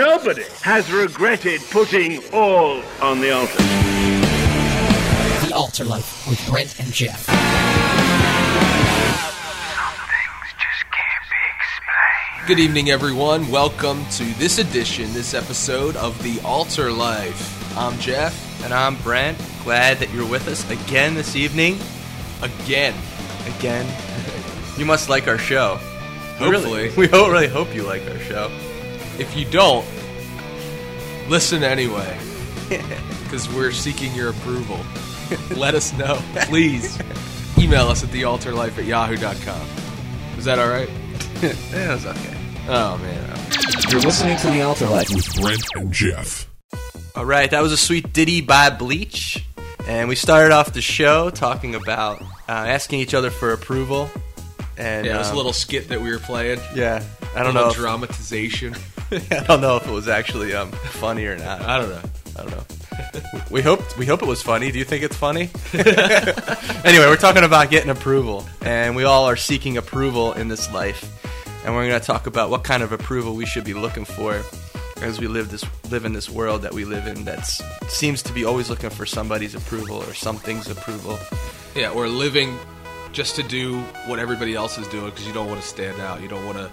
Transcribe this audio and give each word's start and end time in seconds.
nobody 0.00 0.44
has 0.62 0.90
regretted 0.90 1.60
putting 1.70 2.22
all 2.32 2.82
on 3.02 3.20
the 3.20 3.30
altar. 3.32 3.58
The 5.46 5.52
Altar 5.54 5.84
Life 5.84 6.26
with 6.26 6.42
Brent 6.48 6.80
and 6.80 6.90
Geoff. 6.90 7.26
Good 12.46 12.58
evening, 12.58 12.88
everyone. 12.88 13.50
Welcome 13.50 14.06
to 14.12 14.24
this 14.38 14.58
edition, 14.58 15.12
this 15.12 15.34
episode 15.34 15.96
of 15.96 16.20
The 16.22 16.40
Altar 16.46 16.90
Life. 16.90 17.76
I'm 17.76 17.98
Geoff. 17.98 18.64
And 18.64 18.72
I'm 18.72 18.96
Brent. 19.02 19.36
Glad 19.64 19.98
that 19.98 20.10
you're 20.14 20.26
with 20.26 20.48
us 20.48 20.68
again 20.70 21.14
this 21.14 21.36
evening. 21.36 21.78
Again. 22.40 22.94
Again. 23.58 23.86
you 24.78 24.86
must 24.86 25.10
like 25.10 25.28
our 25.28 25.36
show. 25.36 25.74
Hopefully. 26.38 26.84
really, 26.84 26.88
we 26.96 27.06
ho- 27.06 27.30
really 27.30 27.48
hope 27.48 27.74
you 27.74 27.82
like 27.82 28.00
our 28.08 28.18
show. 28.20 28.50
If 29.20 29.36
you 29.36 29.44
don't, 29.44 29.86
listen 31.28 31.62
anyway. 31.62 32.18
Because 33.24 33.48
we're 33.54 33.70
seeking 33.70 34.12
your 34.12 34.30
approval. 34.30 34.80
Let 35.56 35.76
us 35.76 35.92
know, 35.96 36.18
please. 36.46 36.98
Email 37.56 37.86
us 37.86 38.02
at 38.02 38.10
thealtarlife 38.10 38.76
at 38.76 38.86
yahoo.com. 38.86 39.68
Is 40.36 40.44
that 40.46 40.58
all 40.58 40.68
right? 40.68 40.90
Yeah, 41.42 41.52
it 41.52 41.88
was 41.94 42.06
okay. 42.06 42.36
Oh, 42.68 42.98
man. 42.98 43.38
You're 43.88 44.00
listening 44.00 44.36
to 44.38 44.48
The 44.50 44.62
Altar 44.62 44.86
Life. 44.88 45.10
with 45.14 45.32
Brent 45.40 45.62
and 45.76 45.92
Geoff. 45.92 46.50
All 47.14 47.24
right, 47.24 47.48
that 47.52 47.62
was 47.62 47.70
a 47.70 47.76
sweet 47.76 48.12
ditty 48.12 48.40
by 48.40 48.68
Bleach. 48.68 49.46
And 49.86 50.08
we 50.08 50.16
started 50.16 50.52
off 50.52 50.72
the 50.72 50.80
show 50.82 51.30
talking 51.30 51.76
about 51.76 52.20
uh, 52.20 52.26
asking 52.48 52.98
each 52.98 53.14
other 53.14 53.30
for 53.30 53.52
approval. 53.52 54.10
And 54.76 55.06
Yeah, 55.06 55.14
it 55.14 55.18
was 55.18 55.28
a 55.28 55.30
um, 55.30 55.36
little 55.36 55.52
skit 55.52 55.88
that 55.88 56.00
we 56.00 56.10
were 56.10 56.18
playing. 56.18 56.58
Yeah, 56.74 57.02
I 57.36 57.44
don't 57.44 57.54
Little 57.54 57.62
know. 57.62 57.68
If, 57.70 57.76
dramatization. 57.76 58.74
I 59.30 59.44
don't 59.44 59.60
know 59.60 59.76
if 59.76 59.86
it 59.86 59.90
was 59.90 60.08
actually 60.08 60.54
um, 60.54 60.70
funny 60.70 61.26
or 61.26 61.36
not. 61.36 61.62
I 61.62 61.78
don't 61.78 61.90
know. 61.90 62.02
I 62.38 62.42
don't 62.42 62.50
know. 62.52 63.44
we 63.50 63.60
hope 63.60 63.98
we 63.98 64.06
hope 64.06 64.22
it 64.22 64.28
was 64.28 64.40
funny. 64.40 64.70
Do 64.70 64.78
you 64.78 64.84
think 64.84 65.02
it's 65.02 65.16
funny? 65.16 65.50
anyway, 65.74 67.06
we're 67.06 67.16
talking 67.16 67.42
about 67.42 67.70
getting 67.70 67.90
approval, 67.90 68.46
and 68.62 68.94
we 68.94 69.04
all 69.04 69.24
are 69.24 69.36
seeking 69.36 69.76
approval 69.78 70.32
in 70.34 70.48
this 70.48 70.72
life, 70.72 71.04
and 71.64 71.74
we're 71.74 71.88
going 71.88 72.00
to 72.00 72.06
talk 72.06 72.26
about 72.26 72.50
what 72.50 72.62
kind 72.62 72.82
of 72.82 72.92
approval 72.92 73.34
we 73.34 73.46
should 73.46 73.64
be 73.64 73.74
looking 73.74 74.04
for 74.04 74.40
as 75.02 75.18
we 75.18 75.26
live 75.26 75.50
this 75.50 75.64
live 75.90 76.04
in 76.04 76.12
this 76.12 76.30
world 76.30 76.62
that 76.62 76.72
we 76.72 76.84
live 76.84 77.06
in 77.06 77.24
that 77.24 77.46
seems 77.88 78.22
to 78.22 78.32
be 78.32 78.44
always 78.44 78.70
looking 78.70 78.90
for 78.90 79.06
somebody's 79.06 79.54
approval 79.54 79.96
or 79.96 80.14
something's 80.14 80.70
approval. 80.70 81.18
Yeah, 81.74 81.90
or 81.90 82.06
living 82.06 82.56
just 83.12 83.34
to 83.36 83.42
do 83.42 83.80
what 84.06 84.18
everybody 84.18 84.54
else 84.54 84.78
is 84.78 84.86
doing 84.88 85.06
because 85.06 85.26
you 85.26 85.32
don't 85.32 85.48
want 85.48 85.60
to 85.60 85.66
stand 85.66 86.00
out. 86.00 86.20
You 86.20 86.28
don't 86.28 86.46
want 86.46 86.58
to, 86.58 86.70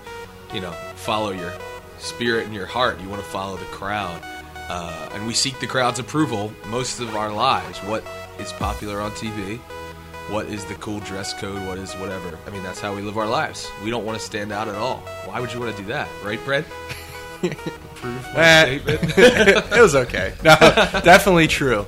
you 0.53 0.61
know, 0.61 0.71
follow 0.95 1.31
your 1.31 1.51
spirit 1.99 2.45
in 2.47 2.53
your 2.53 2.65
heart. 2.65 2.99
You 3.01 3.09
want 3.09 3.21
to 3.23 3.29
follow 3.29 3.57
the 3.57 3.65
crowd. 3.65 4.21
Uh, 4.69 5.09
and 5.13 5.25
we 5.25 5.33
seek 5.33 5.59
the 5.59 5.67
crowd's 5.67 5.99
approval 5.99 6.51
most 6.67 6.99
of 6.99 7.15
our 7.15 7.31
lives. 7.31 7.79
What 7.79 8.03
is 8.39 8.51
popular 8.53 8.99
on 8.99 9.11
TV? 9.11 9.57
What 10.29 10.47
is 10.47 10.65
the 10.65 10.75
cool 10.75 10.99
dress 10.99 11.33
code? 11.39 11.65
What 11.65 11.77
is 11.77 11.93
whatever? 11.93 12.37
I 12.45 12.49
mean, 12.49 12.61
that's 12.63 12.81
how 12.81 12.93
we 12.93 13.01
live 13.01 13.17
our 13.17 13.27
lives. 13.27 13.69
We 13.83 13.89
don't 13.89 14.05
want 14.05 14.19
to 14.19 14.25
stand 14.25 14.51
out 14.51 14.67
at 14.67 14.75
all. 14.75 14.97
Why 15.25 15.39
would 15.39 15.53
you 15.53 15.59
want 15.61 15.73
to 15.75 15.81
do 15.81 15.87
that, 15.87 16.09
right, 16.23 16.43
Brent? 16.43 16.67
Prove 17.95 18.23
my 18.33 18.39
Eh. 18.41 18.79
statement. 18.79 19.13
it 19.17 19.81
was 19.81 19.95
okay. 19.95 20.33
No, 20.43 20.55
definitely 21.03 21.47
true. 21.47 21.85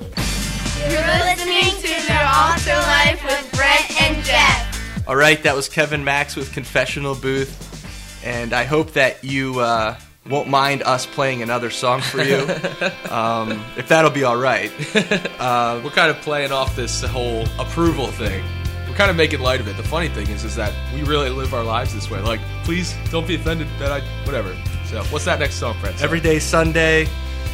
You're 0.80 1.02
listening 1.26 1.76
to 1.82 2.08
The 2.08 2.22
Altar 2.23 2.76
Life 2.76 3.22
with 3.26 3.52
Brent 3.56 4.02
and 4.02 4.23
Geoff. 4.26 5.08
All 5.08 5.16
right, 5.18 5.42
that 5.44 5.56
was 5.56 5.68
Kevin 5.68 6.04
Max 6.04 6.36
with 6.36 6.54
Confessional 6.54 7.16
Booth, 7.16 7.79
and 8.23 8.53
I 8.53 8.64
hope 8.64 8.94
that 8.94 9.23
you 9.23 9.59
uh, 9.59 9.98
won't 10.30 10.48
mind 10.48 10.84
us 10.84 11.06
playing 11.06 11.42
another 11.42 11.70
song 11.70 12.02
for 12.02 12.22
you, 12.22 12.38
um, 13.09 13.64
if 13.78 13.88
that'll 13.88 14.11
be 14.11 14.23
all 14.23 14.38
right. 14.38 14.72
We're 14.95 15.92
kind 15.92 16.11
of 16.11 16.17
playing 16.22 16.52
off 16.52 16.76
this 16.76 17.03
whole 17.03 17.45
approval 17.58 18.08
thing. 18.08 18.44
We're 18.88 18.95
kind 18.95 19.11
of 19.11 19.17
making 19.17 19.39
light 19.39 19.60
of 19.60 19.67
it. 19.67 19.77
The 19.77 19.83
funny 19.83 20.10
thing 20.10 20.30
is, 20.30 20.44
is 20.44 20.55
that 20.55 20.73
we 20.94 21.04
really 21.04 21.30
live 21.30 21.54
our 21.54 21.64
lives 21.64 21.94
this 21.94 22.10
way. 22.10 22.20
Like, 22.21 22.42
please 22.64 22.95
don't 23.11 23.27
be 23.27 23.36
offended 23.36 23.67
that 23.80 23.92
I, 23.92 24.02
whatever. 24.26 24.55
So, 24.86 25.04
what's 25.05 25.26
that 25.26 25.39
next 25.39 25.55
song, 25.55 25.76
Fred? 25.76 25.95
Every 26.02 26.20
day 26.20 26.39
Sunday, 26.39 27.08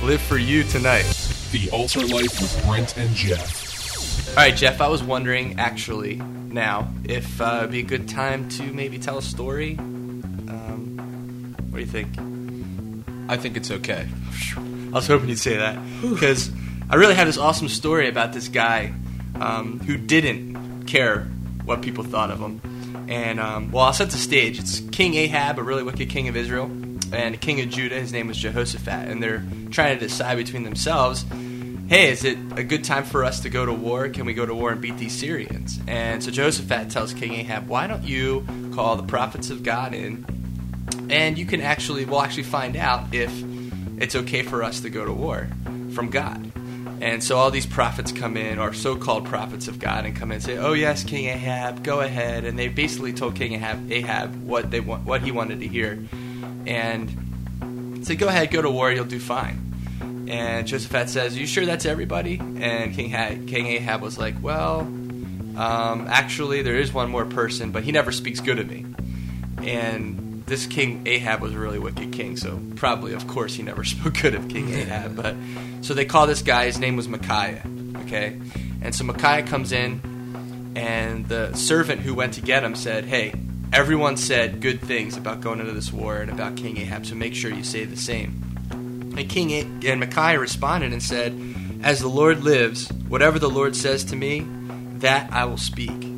live 0.04 0.22
for 0.22 0.38
you 0.38 0.64
tonight. 0.64 1.04
The 1.52 1.70
Altar 1.72 2.02
Life 2.02 2.42
with 2.42 2.66
Brent 2.66 2.98
and 2.98 3.14
Geoff. 3.16 4.30
All 4.30 4.36
right, 4.36 4.56
Geoff. 4.56 4.82
I 4.82 4.88
was 4.88 5.04
wondering, 5.04 5.60
actually, 5.60 6.16
now 6.16 6.92
if 7.04 7.40
uh, 7.40 7.60
it'd 7.60 7.72
be 7.72 7.80
a 7.80 7.84
good 7.84 8.08
time 8.08 8.50
to 8.50 8.64
maybe 8.64 8.98
tell 8.98 9.18
a 9.18 9.22
story. 9.22 9.78
What 11.76 11.84
do 11.84 11.88
you 11.88 12.06
think? 12.06 13.30
I 13.30 13.36
think 13.36 13.58
it's 13.58 13.70
okay. 13.70 14.08
I 14.56 14.92
was 14.92 15.08
hoping 15.08 15.28
you'd 15.28 15.38
say 15.38 15.58
that 15.58 15.78
because 16.02 16.50
I 16.90 16.96
really 16.96 17.16
have 17.16 17.28
this 17.28 17.38
awesome 17.38 17.68
story 17.68 18.08
about 18.08 18.32
this 18.32 18.48
guy 18.48 18.94
um, 19.42 19.82
who 19.82 19.98
didn't 19.98 20.86
care 20.86 21.24
what 21.66 21.82
people 21.82 22.06
thought 22.06 22.32
of 22.32 22.40
him. 22.40 22.62
And 23.10 23.42
um, 23.42 23.74
well, 23.74 23.84
I'll 23.84 23.92
set 23.92 24.10
the 24.12 24.18
stage. 24.18 24.58
It's 24.58 24.80
King 24.80 25.16
Ahab, 25.16 25.60
a 25.60 25.64
really 25.64 25.84
wicked 25.84 26.10
king 26.10 26.30
of 26.30 26.38
Israel, 26.38 26.68
and 27.12 27.36
a 27.36 27.38
king 27.38 27.60
of 27.60 27.68
Judah. 27.68 28.00
His 28.00 28.14
name 28.14 28.28
was 28.28 28.38
Jehoshaphat, 28.38 29.10
and 29.10 29.22
they're 29.22 29.44
trying 29.70 30.00
to 30.00 30.08
decide 30.08 30.38
between 30.38 30.64
themselves. 30.64 31.26
Hey, 31.90 32.10
is 32.10 32.24
it 32.24 32.38
a 32.56 32.64
good 32.64 32.86
time 32.86 33.04
for 33.04 33.26
us 33.26 33.42
to 33.42 33.50
go 33.50 33.66
to 33.66 33.74
war? 33.74 34.08
Can 34.08 34.26
we 34.26 34.34
go 34.34 34.46
to 34.46 34.56
war 34.56 34.72
and 34.72 34.80
beat 34.80 34.98
these 34.98 35.14
Syrians? 35.14 35.78
And 35.88 36.24
so 36.24 36.32
Jehoshaphat 36.32 36.90
tells 36.90 37.14
King 37.14 37.34
Ahab, 37.34 37.68
"Why 37.68 37.86
don't 37.86 38.06
you 38.06 38.46
call 38.74 38.96
the 38.96 39.04
prophets 39.04 39.50
of 39.50 39.62
God 39.62 39.94
in 39.94 40.26
and 41.10 41.38
you 41.38 41.46
can 41.46 41.62
actually 41.62 42.06
we'll 42.06 42.22
actually 42.22 42.44
find 42.44 42.76
out 42.76 43.14
if 43.14 43.32
it's 43.98 44.16
okay 44.16 44.44
for 44.44 44.64
us 44.64 44.82
to 44.82 44.90
go 44.90 45.06
to 45.06 45.14
war 45.14 45.48
from 45.94 46.10
God. 46.10 46.52
And 47.02 47.24
so 47.24 47.38
all 47.38 47.52
these 47.52 47.66
prophets 47.66 48.12
come 48.12 48.38
in, 48.38 48.58
or 48.58 48.74
so-called 48.74 49.26
prophets 49.26 49.68
of 49.68 49.80
God, 49.80 50.06
and 50.06 50.16
come 50.16 50.32
in 50.32 50.36
and 50.36 50.44
say, 50.44 50.58
"Oh 50.58 50.74
yes, 50.74 51.04
King 51.04 51.26
Ahab, 51.26 51.84
go 51.84 52.00
ahead." 52.00 52.46
And 52.46 52.58
they 52.58 52.70
basically 52.70 53.12
told 53.12 53.36
King 53.36 53.54
Ahab, 53.54 53.92
Ahab 53.92 54.44
what 54.44 54.72
they 54.72 54.80
want, 54.80 55.04
what 55.06 55.22
he 55.22 55.32
wanted 55.32 55.60
to 55.60 55.68
hear, 55.68 56.00
and 56.66 58.02
said, 58.02 58.18
"Go 58.18 58.28
ahead, 58.28 58.50
go 58.50 58.62
to 58.62 58.70
war. 58.70 58.92
You'll 58.92 59.06
do 59.06 59.20
fine." 59.20 59.62
And 60.30 60.66
Jehoshaphat 60.66 61.10
says, 61.10 61.36
Are 61.36 61.40
"You 61.40 61.46
sure 61.46 61.66
that's 61.66 61.86
everybody?" 61.86 62.40
And 62.40 62.96
King 62.96 63.12
ha- 63.12 63.36
King 63.46 63.68
Ahab 63.68 64.02
was 64.02 64.18
like, 64.18 64.36
"Well, 64.42 64.80
um, 64.80 66.08
actually, 66.08 66.62
there 66.62 66.76
is 66.76 66.94
one 66.94 67.12
more 67.12 67.26
person, 67.26 67.72
but 67.72 67.84
he 67.84 67.92
never 67.92 68.12
speaks 68.12 68.40
good 68.40 68.58
of 68.58 68.70
me." 68.70 68.86
and 69.66 70.25
this 70.46 70.68
king 70.68 71.06
Ahab 71.08 71.42
was 71.42 71.54
a 71.54 71.60
really 71.60 71.80
wicked 71.80 72.12
king, 72.12 72.38
so 72.38 72.60
probably, 72.76 73.14
of 73.14 73.28
course, 73.28 73.56
he 73.56 73.64
never 73.64 73.84
spoke 73.84 74.22
good 74.22 74.36
of 74.36 74.48
King 74.48 74.74
Ahab. 74.74 75.16
But 75.16 75.36
so 75.82 75.94
they 75.94 76.06
call 76.06 76.28
this 76.28 76.42
guy. 76.42 76.66
His 76.66 76.80
name 76.80 76.96
was 76.96 77.08
Micaiah. 77.08 77.64
Okay, 78.04 78.40
and 78.82 78.94
so 78.94 79.04
Micaiah 79.04 79.44
comes 79.44 79.72
in, 79.72 80.74
and 80.76 81.28
the 81.28 81.54
servant 81.56 82.02
who 82.02 82.14
went 82.14 82.34
to 82.36 82.42
get 82.42 82.64
him 82.64 82.76
said, 82.76 83.06
"Hey, 83.06 83.34
everyone 83.74 84.18
said 84.18 84.62
good 84.62 84.82
things 84.82 85.18
about 85.18 85.42
going 85.42 85.60
into 85.60 85.74
this 85.74 85.92
war 85.92 86.18
and 86.18 86.30
about 86.30 86.56
King 86.56 86.78
Ahab, 86.78 87.06
so 87.06 87.16
make 87.16 87.34
sure 87.34 87.52
you 87.52 87.64
say 87.64 87.86
the 87.86 87.98
same." 87.98 88.42
And 89.18 89.30
King 89.30 89.52
A- 89.52 89.90
and 89.92 90.00
Micaiah 90.00 90.40
responded 90.40 90.92
and 90.94 91.02
said, 91.02 91.34
"As 91.82 92.00
the 92.00 92.10
Lord 92.10 92.44
lives, 92.44 92.90
whatever 93.08 93.40
the 93.40 93.50
Lord 93.50 93.76
says 93.76 94.04
to 94.06 94.16
me, 94.16 94.46
that 95.00 95.32
I 95.32 95.46
will 95.46 95.58
speak." 95.58 96.15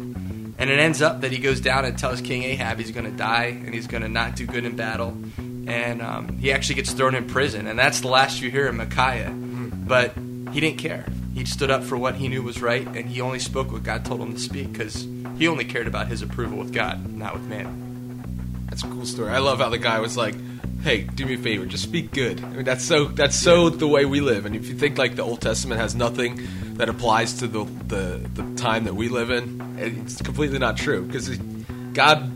And 0.57 0.69
it 0.69 0.79
ends 0.79 1.01
up 1.01 1.21
that 1.21 1.31
he 1.31 1.37
goes 1.37 1.61
down 1.61 1.85
and 1.85 1.97
tells 1.97 2.21
King 2.21 2.43
Ahab 2.43 2.79
he's 2.79 2.91
going 2.91 3.05
to 3.05 3.15
die 3.15 3.45
and 3.45 3.73
he's 3.73 3.87
going 3.87 4.03
to 4.03 4.09
not 4.09 4.35
do 4.35 4.45
good 4.45 4.65
in 4.65 4.75
battle. 4.75 5.15
And 5.37 6.01
um, 6.01 6.37
he 6.37 6.51
actually 6.51 6.75
gets 6.75 6.93
thrown 6.93 7.13
in 7.13 7.27
prison. 7.27 7.67
And 7.67 7.77
that's 7.77 8.01
the 8.01 8.07
last 8.07 8.41
you 8.41 8.49
hear 8.49 8.67
of 8.67 8.75
Micaiah. 8.75 9.29
But 9.31 10.13
he 10.51 10.59
didn't 10.59 10.79
care. 10.79 11.05
He 11.33 11.45
stood 11.45 11.69
up 11.69 11.83
for 11.83 11.97
what 11.97 12.15
he 12.15 12.27
knew 12.27 12.41
was 12.41 12.61
right, 12.61 12.87
and 12.87 13.07
he 13.07 13.21
only 13.21 13.37
spoke 13.37 13.71
what 13.71 13.83
God 13.83 14.03
told 14.03 14.21
him 14.21 14.33
to 14.33 14.39
speak 14.39 14.71
because 14.71 15.07
he 15.37 15.47
only 15.47 15.65
cared 15.65 15.85
about 15.85 16.07
his 16.07 16.23
approval 16.23 16.57
with 16.57 16.73
God, 16.73 17.13
not 17.13 17.33
with 17.33 17.43
man. 17.43 18.65
That's 18.67 18.83
a 18.83 18.87
cool 18.87 19.05
story. 19.05 19.29
I 19.29 19.37
love 19.37 19.59
how 19.59 19.69
the 19.69 19.77
guy 19.77 19.99
was 19.99 20.17
like, 20.17 20.33
"Hey, 20.83 21.01
do 21.03 21.25
me 21.25 21.35
a 21.35 21.37
favor, 21.37 21.65
just 21.65 21.83
speak 21.83 22.11
good." 22.11 22.43
I 22.43 22.49
mean, 22.49 22.63
that's 22.63 22.83
so 22.83 23.05
that's 23.05 23.35
so 23.35 23.69
the 23.69 23.87
way 23.87 24.05
we 24.05 24.21
live. 24.21 24.45
And 24.45 24.55
if 24.55 24.67
you 24.67 24.75
think 24.75 24.97
like 24.97 25.15
the 25.15 25.23
Old 25.23 25.41
Testament 25.41 25.81
has 25.81 25.95
nothing 25.95 26.47
that 26.75 26.89
applies 26.89 27.33
to 27.39 27.47
the 27.47 27.63
the, 27.87 28.29
the 28.33 28.55
time 28.55 28.85
that 28.85 28.95
we 28.95 29.09
live 29.09 29.31
in, 29.31 29.77
it's 29.79 30.21
completely 30.21 30.59
not 30.59 30.77
true 30.77 31.03
because 31.03 31.35
God 31.93 32.31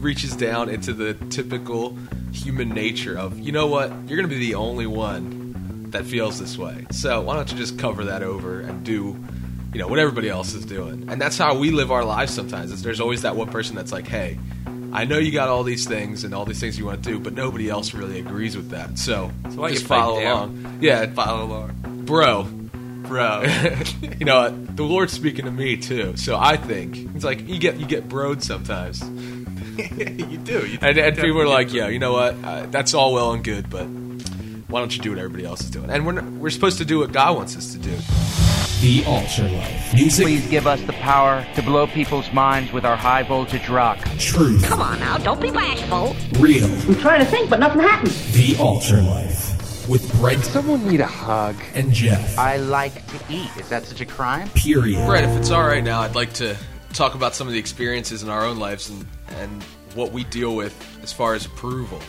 reaches 0.00 0.34
down 0.34 0.68
into 0.68 0.92
the 0.92 1.14
typical 1.28 1.96
human 2.32 2.70
nature 2.70 3.18
of, 3.18 3.38
you 3.38 3.52
know 3.52 3.66
what, 3.66 3.90
you're 3.90 4.16
going 4.16 4.22
to 4.22 4.28
be 4.28 4.38
the 4.38 4.54
only 4.54 4.86
one 4.86 5.90
that 5.90 6.06
feels 6.06 6.38
this 6.38 6.56
way. 6.56 6.86
So 6.90 7.20
why 7.20 7.34
don't 7.34 7.50
you 7.50 7.58
just 7.58 7.78
cover 7.78 8.04
that 8.04 8.22
over 8.22 8.60
and 8.60 8.84
do 8.84 9.16
you 9.72 9.78
know 9.78 9.86
what 9.86 9.98
everybody 9.98 10.28
else 10.28 10.52
is 10.54 10.64
doing 10.64 11.08
and 11.08 11.20
that's 11.20 11.38
how 11.38 11.56
we 11.56 11.70
live 11.70 11.92
our 11.92 12.04
lives 12.04 12.34
sometimes 12.34 12.72
is 12.72 12.82
there's 12.82 13.00
always 13.00 13.22
that 13.22 13.36
one 13.36 13.48
person 13.48 13.76
that's 13.76 13.92
like 13.92 14.06
hey 14.06 14.36
i 14.92 15.04
know 15.04 15.18
you 15.18 15.30
got 15.32 15.48
all 15.48 15.62
these 15.62 15.86
things 15.86 16.24
and 16.24 16.34
all 16.34 16.44
these 16.44 16.60
things 16.60 16.78
you 16.78 16.84
want 16.86 17.02
to 17.02 17.10
do 17.10 17.18
but 17.18 17.32
nobody 17.32 17.68
else 17.68 17.94
really 17.94 18.18
agrees 18.18 18.56
with 18.56 18.70
that 18.70 18.98
so, 18.98 19.30
So 19.50 19.60
why 19.60 19.70
just 19.70 19.86
follow 19.86 20.20
down? 20.20 20.48
along 20.64 20.78
yeah 20.80 21.06
Follow 21.12 21.44
along. 21.44 22.02
bro 22.04 22.44
Bro. 23.08 23.42
you 24.18 24.24
know 24.24 24.42
what? 24.42 24.76
the 24.76 24.82
lord's 24.84 25.12
speaking 25.12 25.44
to 25.46 25.50
me 25.50 25.76
too 25.76 26.16
so 26.16 26.36
i 26.38 26.56
think 26.56 26.96
it's 27.14 27.24
like 27.24 27.46
you 27.48 27.58
get 27.58 27.76
you 27.78 27.86
get 27.86 28.08
broed 28.08 28.42
sometimes 28.42 29.00
you 29.80 30.36
do. 30.38 30.66
You 30.66 30.78
and, 30.82 30.98
and 30.98 31.16
people 31.16 31.40
are 31.40 31.48
like 31.48 31.72
yeah 31.72 31.88
you 31.88 31.98
know 31.98 32.12
what 32.12 32.34
uh, 32.44 32.66
that's 32.66 32.92
all 32.94 33.12
well 33.14 33.32
and 33.32 33.42
good 33.42 33.70
but 33.70 33.86
why 34.68 34.78
don't 34.80 34.94
you 34.96 35.02
do 35.02 35.10
what 35.10 35.18
everybody 35.18 35.44
else 35.44 35.62
is 35.62 35.70
doing? 35.70 35.90
And 35.90 36.06
we're 36.06 36.12
not, 36.12 36.24
we're 36.34 36.50
supposed 36.50 36.78
to 36.78 36.84
do 36.84 37.00
what 37.00 37.10
God 37.10 37.34
wants 37.34 37.56
us 37.56 37.72
to 37.72 37.78
do. 37.80 37.90
The 38.80 39.04
Altar 39.06 39.46
Life. 39.48 39.92
Music, 39.94 40.24
Please 40.24 40.46
give 40.48 40.66
us 40.66 40.80
the 40.82 40.94
power 40.94 41.46
to 41.54 41.62
blow 41.62 41.86
people's 41.86 42.32
minds 42.32 42.72
with 42.72 42.84
our 42.86 42.96
high 42.96 43.22
voltage 43.22 43.68
rock. 43.68 43.98
truth, 44.18 44.64
Come 44.64 44.80
on 44.80 44.98
now, 45.00 45.18
don't 45.18 45.40
be 45.40 45.50
bashful. 45.50 46.16
real. 46.38 46.64
I'm 46.64 46.94
trying 46.96 47.20
to 47.20 47.26
think, 47.30 47.50
but 47.50 47.60
nothing 47.60 47.80
happens. 47.82 48.32
The 48.32 48.56
Altar 48.58 49.02
Life 49.02 49.86
with 49.88 50.10
Brent 50.18 50.42
Someone 50.44 50.86
need 50.88 51.00
a 51.00 51.06
hug. 51.06 51.56
and 51.74 51.92
Geoff. 51.92 52.38
I 52.38 52.56
like 52.56 52.94
to 53.08 53.16
eat. 53.28 53.50
Is 53.58 53.68
that 53.68 53.84
such 53.84 54.00
a 54.00 54.06
crime? 54.06 54.48
Period. 54.50 55.04
Brent, 55.06 55.30
if 55.30 55.36
it's 55.38 55.50
all 55.50 55.64
right 55.66 55.84
now, 55.84 56.00
I'd 56.00 56.14
like 56.14 56.32
to 56.34 56.56
talk 56.94 57.14
about 57.14 57.34
some 57.34 57.46
of 57.46 57.52
the 57.52 57.58
experiences 57.58 58.22
in 58.22 58.30
our 58.30 58.44
own 58.46 58.58
lives 58.58 58.88
and, 58.88 59.06
and 59.40 59.62
what 59.94 60.10
we 60.12 60.24
deal 60.24 60.56
with 60.56 60.74
as 61.02 61.12
far 61.12 61.34
as 61.34 61.44
approval. 61.44 62.00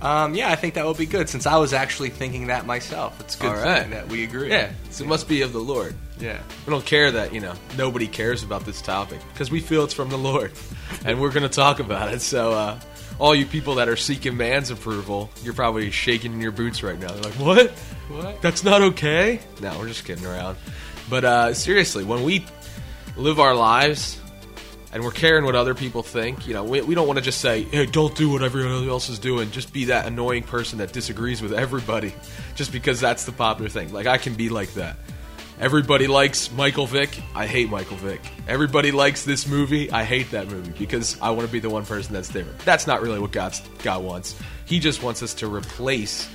Um, 0.00 0.34
yeah, 0.34 0.50
I 0.50 0.54
think 0.56 0.74
that 0.74 0.86
would 0.86 0.96
be 0.96 1.06
good 1.06 1.28
since 1.28 1.46
I 1.46 1.56
was 1.56 1.72
actually 1.72 2.10
thinking 2.10 2.46
that 2.48 2.66
myself. 2.66 3.18
It's 3.20 3.34
good 3.34 3.50
All 3.50 3.56
right. 3.56 3.90
that 3.90 4.08
we 4.08 4.22
agree. 4.24 4.48
Yeah, 4.50 4.70
so 4.90 5.04
it 5.04 5.08
must 5.08 5.28
be 5.28 5.42
of 5.42 5.52
the 5.52 5.58
Lord. 5.58 5.94
yeah. 6.20 6.40
We 6.66 6.70
don't 6.70 6.84
care 6.86 7.10
that, 7.10 7.34
you 7.34 7.40
know, 7.40 7.54
nobody 7.76 8.06
cares 8.06 8.42
about 8.44 8.64
this 8.64 8.80
topic 8.80 9.18
because 9.32 9.50
we 9.50 9.58
feel 9.60 9.82
it's 9.84 9.94
from 9.94 10.08
the 10.10 10.18
Lord 10.18 10.52
and 11.04 11.20
we're 11.20 11.32
going 11.32 11.42
to 11.42 11.48
talk 11.48 11.80
about 11.80 12.12
it. 12.14 12.20
So, 12.20 12.52
uh, 12.52 12.80
all 13.18 13.34
you 13.34 13.46
people 13.46 13.74
that 13.76 13.88
are 13.88 13.96
seeking 13.96 14.36
man's 14.36 14.70
approval, 14.70 15.28
you're 15.42 15.52
probably 15.54 15.90
shaking 15.90 16.32
in 16.34 16.40
your 16.40 16.52
boots 16.52 16.84
right 16.84 16.96
now. 16.96 17.08
They're 17.08 17.22
like, 17.22 17.34
what? 17.34 17.70
What? 18.08 18.40
That's 18.40 18.62
not 18.62 18.80
okay? 18.80 19.40
No, 19.60 19.76
we're 19.78 19.88
just 19.88 20.04
kidding 20.04 20.24
around. 20.24 20.56
But 21.10 21.24
uh, 21.24 21.54
seriously, 21.54 22.04
when 22.04 22.22
we 22.22 22.46
live 23.16 23.40
our 23.40 23.56
lives 23.56 24.20
and 24.92 25.04
we're 25.04 25.10
caring 25.10 25.44
what 25.44 25.54
other 25.54 25.74
people 25.74 26.02
think, 26.02 26.46
you 26.46 26.54
know, 26.54 26.64
we, 26.64 26.80
we 26.80 26.94
don't 26.94 27.06
want 27.06 27.18
to 27.18 27.24
just 27.24 27.40
say, 27.40 27.62
hey, 27.62 27.86
don't 27.86 28.16
do 28.16 28.30
what 28.30 28.42
everyone 28.42 28.88
else 28.88 29.08
is 29.08 29.18
doing. 29.18 29.50
Just 29.50 29.72
be 29.72 29.86
that 29.86 30.06
annoying 30.06 30.42
person 30.42 30.78
that 30.78 30.92
disagrees 30.92 31.42
with 31.42 31.52
everybody 31.52 32.14
just 32.54 32.72
because 32.72 33.00
that's 33.00 33.24
the 33.24 33.32
popular 33.32 33.68
thing. 33.68 33.92
Like, 33.92 34.06
I 34.06 34.18
can 34.18 34.34
be 34.34 34.48
like 34.48 34.72
that. 34.74 34.96
Everybody 35.60 36.06
likes 36.06 36.52
Michael 36.52 36.86
Vick. 36.86 37.20
I 37.34 37.46
hate 37.46 37.68
Michael 37.68 37.96
Vick. 37.96 38.20
Everybody 38.46 38.92
likes 38.92 39.24
this 39.24 39.46
movie. 39.46 39.90
I 39.90 40.04
hate 40.04 40.30
that 40.30 40.48
movie 40.48 40.72
because 40.78 41.20
I 41.20 41.30
want 41.30 41.46
to 41.46 41.52
be 41.52 41.58
the 41.58 41.68
one 41.68 41.84
person 41.84 42.14
that's 42.14 42.28
different. 42.28 42.60
That's 42.60 42.86
not 42.86 43.02
really 43.02 43.18
what 43.18 43.32
God's, 43.32 43.60
God 43.82 44.04
wants. 44.04 44.40
He 44.66 44.78
just 44.78 45.02
wants 45.02 45.22
us 45.22 45.34
to 45.34 45.52
replace 45.52 46.28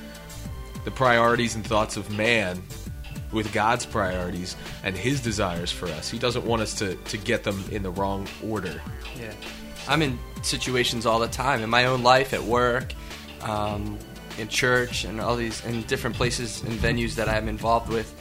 the 0.84 0.92
priorities 0.92 1.56
and 1.56 1.66
thoughts 1.66 1.96
of 1.96 2.10
man 2.10 2.62
with 3.34 3.52
God's 3.52 3.86
priorities 3.86 4.56
and 4.84 4.96
His 4.96 5.22
desires 5.22 5.72
for 5.72 5.88
us. 5.88 6.10
He 6.10 6.20
doesn't 6.20 6.46
want 6.46 6.62
us 6.62 6.74
to, 6.76 6.96
to 6.96 7.18
get 7.18 7.44
them 7.44 7.64
in 7.72 7.84
the 7.84 7.92
wrong 7.92 8.28
order. 8.48 8.82
Yeah. 9.20 9.34
I'm 9.88 10.02
in 10.02 10.18
situations 10.44 11.06
all 11.06 11.20
the 11.20 11.28
time 11.28 11.62
in 11.62 11.70
my 11.70 11.86
own 11.86 12.04
life, 12.04 12.34
at 12.34 12.44
work, 12.44 12.94
um, 13.42 13.98
in 14.38 14.48
church, 14.48 15.04
and 15.04 15.20
all 15.20 15.36
these 15.36 15.64
in 15.66 15.82
different 15.84 16.16
places 16.16 16.62
and 16.64 16.72
venues 16.74 17.16
that 17.16 17.28
I'm 17.28 17.50
involved 17.50 17.90
with, 17.90 18.14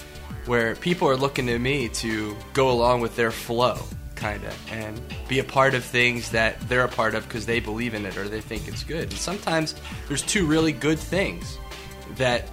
where 0.47 0.75
people 0.75 1.09
are 1.09 1.17
looking 1.17 1.47
to 1.47 1.59
me 1.59 1.88
to 1.88 2.37
go 2.53 2.70
along 2.70 3.00
with 3.00 3.14
their 3.14 3.31
flow, 3.31 3.79
kind 4.17 4.43
of, 4.44 4.73
and 4.73 5.00
be 5.29 5.38
a 5.38 5.44
part 5.44 5.75
of 5.75 5.85
things 5.85 6.31
that 6.31 6.61
they're 6.69 6.85
a 6.85 6.88
part 6.88 7.14
of 7.14 7.25
because 7.29 7.47
they 7.47 7.61
believe 7.61 7.94
in 7.94 8.05
it 8.06 8.17
or 8.17 8.29
they 8.29 8.41
think 8.41 8.67
it's 8.67 8.82
good. 8.82 9.05
And 9.05 9.12
sometimes 9.12 9.75
there's 10.09 10.23
two 10.23 10.47
really 10.47 10.73
good 10.73 10.99
things 10.99 11.59
that 12.17 12.49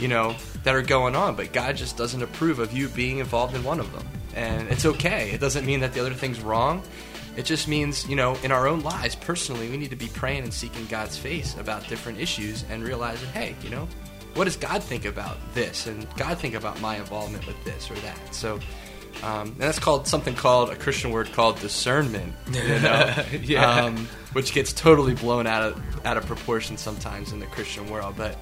you 0.00 0.08
know 0.08 0.34
that 0.64 0.74
are 0.74 0.82
going 0.82 1.14
on, 1.14 1.36
but 1.36 1.52
God 1.52 1.76
just 1.76 1.96
doesn't 1.96 2.22
approve 2.22 2.58
of 2.58 2.72
you 2.72 2.88
being 2.88 3.18
involved 3.18 3.54
in 3.54 3.62
one 3.64 3.80
of 3.80 3.92
them. 3.92 4.06
And 4.34 4.68
it's 4.68 4.84
okay. 4.84 5.30
It 5.30 5.40
doesn't 5.40 5.64
mean 5.64 5.80
that 5.80 5.92
the 5.94 6.00
other 6.00 6.14
thing's 6.14 6.40
wrong. 6.40 6.82
It 7.36 7.44
just 7.44 7.68
means, 7.68 8.08
you 8.08 8.16
know, 8.16 8.36
in 8.42 8.50
our 8.52 8.66
own 8.66 8.80
lives, 8.82 9.14
personally, 9.14 9.68
we 9.68 9.76
need 9.76 9.90
to 9.90 9.96
be 9.96 10.08
praying 10.08 10.42
and 10.44 10.52
seeking 10.54 10.86
God's 10.86 11.16
face 11.18 11.56
about 11.56 11.86
different 11.88 12.18
issues 12.20 12.64
and 12.70 12.82
realizing, 12.82 13.28
hey, 13.30 13.54
you 13.62 13.70
know, 13.70 13.88
what 14.34 14.44
does 14.44 14.56
God 14.56 14.82
think 14.82 15.04
about 15.04 15.36
this? 15.52 15.86
And 15.86 16.06
God 16.16 16.38
think 16.38 16.54
about 16.54 16.80
my 16.80 16.96
involvement 16.96 17.46
with 17.46 17.62
this 17.64 17.90
or 17.90 17.94
that. 17.96 18.34
So, 18.34 18.58
um, 19.22 19.48
and 19.48 19.56
that's 19.58 19.78
called 19.78 20.06
something 20.08 20.34
called 20.34 20.70
a 20.70 20.76
Christian 20.76 21.10
word 21.12 21.32
called 21.32 21.58
discernment, 21.60 22.34
you 22.52 22.60
know, 22.80 23.24
Yeah. 23.42 23.84
um, 23.84 24.08
which 24.32 24.52
gets 24.52 24.72
totally 24.72 25.14
blown 25.14 25.46
out 25.46 25.62
of 25.62 26.06
out 26.06 26.16
of 26.16 26.26
proportion 26.26 26.76
sometimes 26.76 27.32
in 27.32 27.38
the 27.38 27.46
Christian 27.46 27.88
world. 27.90 28.14
But 28.16 28.36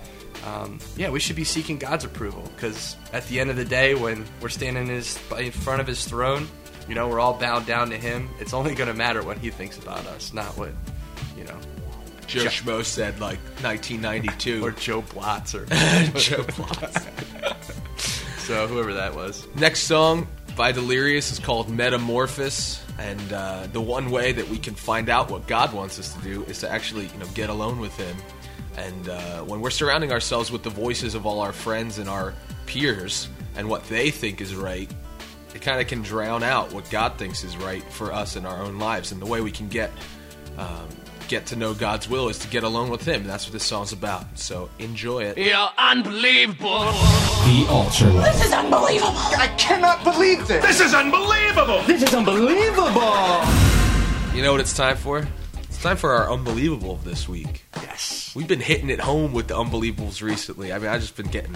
um, 0.46 0.79
yeah, 0.96 1.11
we 1.11 1.20
should 1.20 1.37
be 1.37 1.44
seeking 1.44 1.79
God's 1.79 2.05
approval 2.05 2.43
because 2.55 2.96
at 3.12 3.26
the 3.29 3.40
end 3.40 3.50
of 3.50 3.56
the 3.56 3.64
day, 3.64 3.94
when 3.94 4.25
we're 4.40 4.49
standing 4.49 4.88
in, 4.88 4.94
his, 4.94 5.19
in 5.38 5.52
front 5.52 5.81
of 5.81 5.87
His 5.87 6.05
throne, 6.05 6.49
you 6.88 6.94
know, 6.94 7.08
we're 7.08 7.20
all 7.20 7.34
bowed 7.34 7.67
down 7.67 7.90
to 7.90 7.96
Him. 7.96 8.29
It's 8.40 8.52
only 8.52 8.75
going 8.75 8.88
to 8.88 8.94
matter 8.94 9.23
what 9.23 9.38
He 9.38 9.50
thinks 9.50 9.79
about 9.79 10.06
us, 10.06 10.32
not 10.32 10.56
what 10.56 10.73
you 11.37 11.44
know, 11.44 11.58
Joe 12.26 12.44
Schmo 12.44 12.84
said 12.84 13.20
like 13.20 13.38
1992. 13.62 14.64
or 14.64 14.70
Joe 14.73 15.02
Blotz 15.02 15.55
or 15.55 15.67
Joe 16.17 16.44
Blotz. 16.56 17.06
so 18.38 18.67
whoever 18.67 18.94
that 18.94 19.14
was. 19.14 19.46
Next 19.55 19.81
song 19.85 20.26
by 20.56 20.73
Delirious 20.73 21.32
is 21.32 21.38
called 21.38 21.70
Metamorphosis, 21.70 22.82
and 22.99 23.32
uh, 23.32 23.67
the 23.73 23.81
one 23.81 24.11
way 24.11 24.32
that 24.32 24.49
we 24.49 24.58
can 24.58 24.75
find 24.75 25.08
out 25.08 25.31
what 25.31 25.46
God 25.46 25.73
wants 25.73 25.99
us 25.99 26.14
to 26.14 26.20
do 26.20 26.43
is 26.44 26.61
to 26.61 26.70
actually, 26.70 27.06
you 27.06 27.19
know, 27.19 27.26
get 27.35 27.50
alone 27.50 27.81
with 27.81 27.96
Him. 27.96 28.17
And 28.77 29.09
uh, 29.09 29.43
when 29.43 29.61
we're 29.61 29.71
surrounding 29.71 30.13
ourselves 30.13 30.51
with 30.51 30.63
the 30.63 30.71
voices 30.71 31.15
of 31.15 31.27
all 31.27 31.41
our 31.41 31.53
friends 31.53 31.99
and 31.99 32.09
our 32.09 32.35
peers 32.67 33.29
and 33.55 33.69
what 33.69 33.85
they 33.89 34.11
think 34.11 34.41
is 34.41 34.55
right, 34.55 34.91
it 35.55 35.61
kind 35.61 35.81
of 35.81 35.87
can 35.87 36.03
drown 36.03 36.43
out 36.43 36.73
what 36.73 36.89
God 36.91 37.19
thinks 37.19 37.45
is 37.45 37.57
right 37.57 37.83
for 37.85 38.13
us 38.13 38.37
in 38.37 38.47
our 38.47 38.63
own 38.63 38.79
lives. 38.79 39.13
And 39.13 39.21
the 39.21 39.27
way 39.27 39.41
we 39.41 39.51
can 39.51 39.69
get 39.69 39.91
um, 40.57 40.89
get 41.29 41.47
to 41.47 41.57
know 41.57 41.73
God's 41.73 42.11
will 42.11 42.29
is 42.29 42.39
to 42.41 42.49
get 42.49 42.63
alone 42.63 42.91
with 42.91 43.07
Him. 43.07 43.25
That's 43.25 43.47
what 43.47 43.55
this 43.55 43.65
song's 43.65 43.93
about. 43.93 44.39
So 44.39 44.69
enjoy 44.79 45.25
it. 45.25 45.39
You're 45.39 45.71
unbelievable. 45.79 46.81
The 46.81 47.67
Altar 47.71 48.11
This 48.11 48.45
is 48.45 48.53
unbelievable. 48.53 49.13
I 49.17 49.53
cannot 49.59 50.05
believe 50.05 50.47
this. 50.47 50.63
This 50.63 50.81
is 50.81 50.95
unbelievable. 50.95 51.83
This 51.85 52.03
is 52.03 52.15
unbelievable! 52.15 53.43
You 54.35 54.43
know 54.43 54.53
what 54.53 54.61
it's 54.61 54.77
time 54.77 54.97
for? 54.97 55.27
It's 55.63 55.83
time 55.83 55.97
for 55.97 56.13
our 56.13 56.31
unbelievable 56.31 56.97
this 57.05 57.29
week. 57.29 57.65
Yes. 57.77 58.22
We've 58.34 58.49
been 58.49 58.61
hitting 58.61 58.88
it 58.88 59.00
home 59.00 59.32
with 59.32 59.49
the 59.49 59.55
unbelievables 59.55 60.23
recently. 60.23 60.73
I 60.73 60.79
mean, 60.79 60.88
I've 60.88 61.00
just 61.00 61.17
been 61.17 61.29
getting 61.29 61.55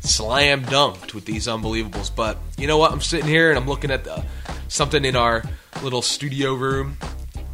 slam 0.00 0.64
dunked 0.64 1.14
with 1.14 1.24
these 1.26 1.46
unbelievables. 1.46 2.14
But 2.14 2.38
you 2.56 2.66
know 2.66 2.78
what? 2.78 2.92
I'm 2.92 3.00
sitting 3.00 3.26
here 3.26 3.50
and 3.50 3.58
I'm 3.58 3.66
looking 3.66 3.90
at 3.90 4.04
the, 4.04 4.24
something 4.68 5.04
in 5.04 5.16
our 5.16 5.42
little 5.82 6.02
studio 6.02 6.54
room, 6.54 6.96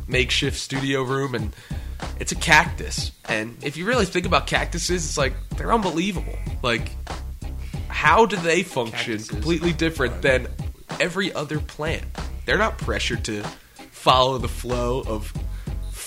makeshift 0.07 0.59
studio 0.59 1.03
room, 1.03 1.35
and 1.35 1.55
it's 2.21 2.33
a 2.33 2.37
cactus. 2.37 3.11
And 3.29 3.57
if 3.63 3.77
you 3.77 3.85
really 3.85 4.07
think 4.07 4.27
about 4.27 4.47
cactuses, 4.47 5.05
it's 5.07 5.19
like 5.19 5.33
they're 5.57 5.73
unbelievable. 5.73 6.39
Like, 6.63 6.93
how 7.89 8.27
do 8.27 8.37
they 8.37 8.63
function 8.63 9.15
Cactuses 9.15 9.29
completely 9.29 9.73
different 9.73 10.23
than 10.23 10.47
every 11.01 11.33
other 11.33 11.59
plant? 11.59 12.05
They're 12.47 12.59
not 12.59 12.79
pressured 12.79 13.25
to 13.25 13.43
follow 13.91 14.39
the 14.39 14.49
flow 14.49 15.03
of 15.07 15.33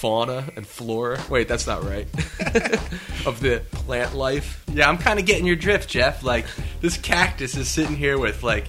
fauna 0.06 0.48
and 0.56 0.68
flora. 0.68 1.20
Wait, 1.32 1.48
that's 1.48 1.66
not 1.66 1.84
right. 1.84 2.06
of 3.26 3.40
the 3.42 3.64
plant 3.72 4.14
life. 4.14 4.64
Yeah, 4.72 4.88
I'm 4.88 5.00
kind 5.00 5.20
of 5.20 5.26
getting 5.26 5.48
your 5.48 5.56
drift, 5.56 5.90
Geoff. 5.90 6.22
Like 6.22 6.46
this 6.80 6.96
cactus 6.96 7.58
is 7.58 7.68
sitting 7.68 7.96
here 7.96 8.20
with 8.20 8.44
like, 8.44 8.68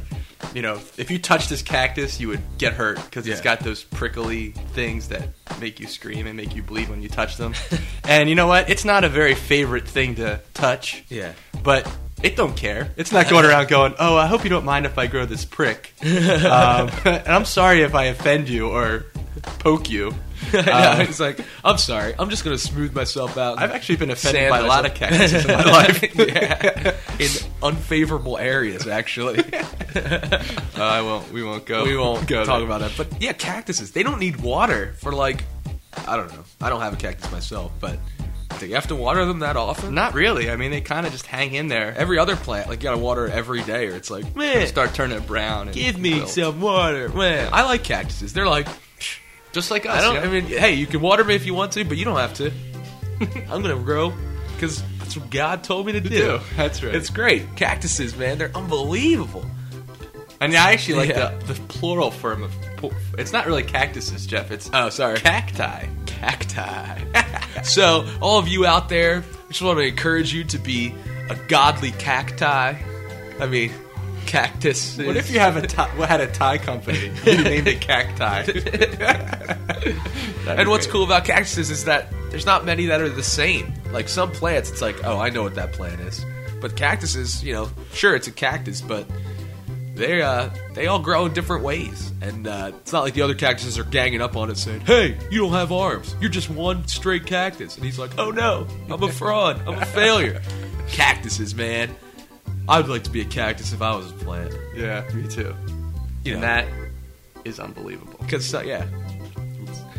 you 0.55 0.63
know, 0.63 0.81
if 0.97 1.11
you 1.11 1.19
touch 1.19 1.51
this 1.51 1.61
cactus, 1.61 2.19
you 2.19 2.29
would 2.29 2.41
get 2.57 2.73
hurt 2.73 2.97
because 3.05 3.27
it's 3.27 3.41
Yeah. 3.41 3.45
got 3.45 3.61
those 3.61 3.85
prickly 3.85 4.53
things 4.73 5.09
that 5.09 5.29
make 5.61 5.79
you 5.79 5.87
scream 5.89 6.27
and 6.27 6.39
make 6.39 6.57
you 6.57 6.63
bleed 6.63 6.89
when 6.89 7.03
you 7.03 7.11
touch 7.11 7.37
them. 7.37 7.53
and 8.05 8.31
you 8.31 8.35
know 8.35 8.47
what? 8.47 8.71
It's 8.71 8.87
not 8.87 9.05
a 9.05 9.09
very 9.11 9.35
favorite 9.35 9.87
thing 9.87 10.15
to 10.15 10.41
touch. 10.55 11.05
Yeah. 11.11 11.33
But 11.63 11.87
it 12.23 12.35
don't 12.37 12.57
care. 12.57 12.93
It's 12.97 13.13
not 13.13 13.29
going 13.29 13.45
around 13.45 13.69
going, 13.69 13.95
"Oh, 13.99 14.17
I 14.17 14.27
hope 14.27 14.43
you 14.43 14.49
don't 14.49 14.65
mind 14.65 14.87
if 14.87 14.97
I 14.97 15.07
grow 15.07 15.27
this 15.27 15.45
prick." 15.45 15.93
um, 16.03 16.89
and 17.05 17.29
I'm 17.29 17.45
sorry 17.45 17.83
if 17.83 17.95
I 17.95 18.05
offend 18.05 18.49
you 18.49 18.71
or 18.71 19.05
poke 19.59 19.91
you. 19.91 20.15
yeah, 20.67 21.03
it's 21.03 21.21
like, 21.21 21.41
I'm 21.65 21.79
sorry. 21.79 22.15
I'm 22.19 22.31
just 22.31 22.45
going 22.45 22.57
to 22.57 22.63
smooth 22.63 22.95
myself 22.95 23.37
out. 23.37 23.59
I've 23.59 23.71
actually 23.71 23.97
been 23.97 24.11
offended 24.11 24.41
sand 24.41 24.51
by 24.51 24.61
a 24.61 24.67
lot 24.67 24.87
of 24.87 24.93
myself. 24.93 25.11
cactuses 25.11 25.45
in 25.45 25.53
my 25.57 25.65
life. 25.65 26.15
yeah. 26.19 26.97
In 27.19 27.31
unfavorable 27.63 28.39
areas, 28.39 28.87
actually. 28.87 29.39
Uh, 29.39 30.39
I 30.77 31.03
won't. 31.03 31.31
We 31.33 31.43
won't 31.43 31.67
go. 31.67 31.85
we 31.85 31.97
won't 31.97 32.27
go 32.27 32.45
talk 32.45 32.59
there. 32.59 32.67
about 32.67 32.81
that. 32.81 32.93
But 32.97 33.21
yeah, 33.21 33.33
cactuses, 33.33 33.93
they 33.93 34.03
don't 34.03 34.19
need 34.19 34.41
water 34.41 34.95
for 34.99 35.13
like, 35.13 35.45
I 36.07 36.17
don't 36.17 36.33
know. 36.33 36.45
I 36.61 36.69
don't 36.69 36.81
have 36.81 36.93
a 36.93 36.97
cactus 36.97 37.31
myself, 37.33 37.73
but 37.81 37.99
do 38.59 38.67
you 38.67 38.75
have 38.75 38.87
to 38.89 38.97
water 38.97 39.25
them 39.25 39.41
that 39.41 39.57
often? 39.57 39.95
Not 39.95 40.15
really. 40.15 40.51
I 40.51 40.57
mean, 40.57 40.71
they 40.71 40.81
kind 40.81 41.07
of 41.07 41.13
just 41.13 41.27
hang 41.27 41.55
in 41.55 41.69
there. 41.69 41.95
Every 41.95 42.19
other 42.19 42.37
plant, 42.37 42.69
like 42.69 42.81
you 42.81 42.85
gotta 42.85 42.99
water 42.99 43.29
every 43.29 43.63
day, 43.63 43.89
or 43.89 43.95
it's 43.95 44.11
like, 44.11 44.35
man, 44.35 44.67
start 44.67 44.95
turning 44.95 45.21
brown. 45.21 45.69
And 45.69 45.77
give 45.77 45.99
me 45.99 46.15
wilt. 46.15 46.31
some 46.31 46.61
water. 46.61 47.09
Man, 47.11 47.51
I 47.53 47.65
like 47.65 47.85
cactuses. 47.85 48.33
They're 48.33 48.47
like, 48.49 48.67
just 49.57 49.71
like 49.73 49.85
us. 49.87 49.99
I 49.99 50.01
don't. 50.03 50.15
yeah. 50.15 50.21
I 50.23 50.29
mean, 50.29 50.45
hey, 50.47 50.75
you 50.75 50.87
can 50.87 51.01
water 51.01 51.25
me 51.25 51.35
if 51.35 51.45
you 51.47 51.55
want 51.55 51.73
to, 51.73 51.85
but 51.85 51.97
you 51.97 52.05
don't 52.05 52.19
have 52.19 52.35
to. 52.35 52.53
I'm 53.51 53.63
gonna 53.63 53.75
grow 53.77 54.13
because 54.55 54.83
that's 54.99 55.17
what 55.17 55.29
God 55.31 55.65
told 55.65 55.87
me 55.87 55.93
to, 55.93 56.01
do. 56.01 56.09
do. 56.09 56.41
That's 56.57 56.83
right. 56.83 56.95
It's 56.95 57.11
great. 57.11 57.57
Cactuses, 57.57 58.17
man, 58.17 58.39
they're 58.39 58.55
unbelievable. 58.57 59.45
and 60.41 60.55
I 60.55 60.73
actually 60.73 60.99
like 60.99 61.09
Yeah. 61.11 61.35
the, 61.47 61.55
the 61.55 61.61
plural 61.69 62.11
form 62.13 62.43
of. 62.45 62.55
It's 63.19 63.33
not 63.33 63.47
really 63.47 63.63
cactuses, 63.65 64.27
Geoff. 64.27 64.51
It's 64.51 64.71
Oh, 64.73 64.91
sorry. 64.91 65.19
cacti. 65.19 65.87
Cacti. 66.05 67.03
so, 67.65 68.07
all 68.21 68.39
of 68.39 68.47
you 68.49 68.67
out 68.67 68.89
there 68.91 69.21
We 69.21 69.49
just 69.49 69.63
want 69.63 69.79
to 69.79 69.85
encourage 69.85 70.33
you 70.35 70.45
to 70.45 70.59
be 70.59 70.95
a 71.31 71.35
godly 71.49 71.93
cacti. 71.93 72.75
I 73.41 73.47
mean, 73.47 73.73
cactus. 74.27 74.99
What 74.99 75.17
if 75.17 75.31
you 75.31 75.39
have 75.39 75.57
a 75.57 75.67
tie, 75.67 75.89
had 76.07 76.21
a 76.21 76.27
tie 76.27 76.59
company? 76.59 77.13
You 77.25 77.43
named 77.43 77.67
it 77.69 77.81
Cacti. 77.81 78.53
And 80.47 80.69
what's 80.69 80.87
cool 80.87 81.03
about 81.03 81.25
cactuses 81.25 81.71
is 81.71 81.87
that 81.87 82.13
there's 82.31 82.47
not 82.47 82.65
many 82.65 82.87
that 82.87 83.01
are 83.01 83.09
the 83.09 83.23
same. 83.23 83.75
Like 83.91 84.09
some 84.09 84.31
plants, 84.31 84.71
it's 84.71 84.81
like, 84.81 85.05
oh, 85.05 85.19
I 85.19 85.31
know 85.31 85.43
what 85.43 85.57
that 85.57 85.73
plant 85.73 86.01
is. 86.01 86.25
But 86.61 86.77
cactuses, 86.77 87.43
you 87.43 87.53
know, 87.53 87.69
sure, 87.93 88.15
it's 88.15 88.29
a 88.29 88.33
cactus, 88.33 88.81
but 88.81 89.07
they 89.97 90.23
uh, 90.23 90.51
they 90.75 90.87
all 90.87 91.01
grow 91.01 91.27
in 91.27 91.33
different 91.33 91.65
ways. 91.65 92.13
And 92.21 92.47
uh, 92.47 92.73
it's 92.81 92.93
not 92.93 93.03
like 93.03 93.15
the 93.15 93.23
other 93.23 93.35
cactuses 93.35 93.79
are 93.79 93.85
ganging 93.85 94.23
up 94.23 94.37
on 94.37 94.51
it 94.51 94.57
saying, 94.57 94.83
hey, 94.83 95.19
you 95.31 95.41
don't 95.41 95.53
have 95.53 95.73
arms. 95.73 96.15
You're 96.21 96.31
just 96.31 96.49
one 96.49 96.87
straight 96.87 97.27
cactus. 97.27 97.77
And 97.77 97.85
he's 97.85 97.99
like, 97.99 98.17
oh 98.19 98.31
no, 98.31 98.67
I'm 98.89 99.03
a 99.03 99.11
fraud. 99.11 99.61
I'm 99.67 99.83
a 99.83 99.87
failure. 99.87 100.41
Cactuses, 100.89 101.53
man. 101.53 101.91
I'd 102.69 102.89
like 102.89 103.05
to 103.05 103.11
be 103.11 103.21
a 103.21 103.25
cactus 103.25 103.73
if 103.73 103.83
I 103.83 103.95
was 103.97 104.11
a 104.11 104.15
plant. 104.15 104.53
Yeah, 104.75 105.09
me 105.15 105.29
too. 105.29 105.55
You 106.25 106.35
know, 106.35 106.41
that 106.41 106.67
is 107.45 107.61
unbelievable. 107.61 108.19
Cause 108.29 108.53
uh, 108.55 108.63
yeah. 108.63 108.87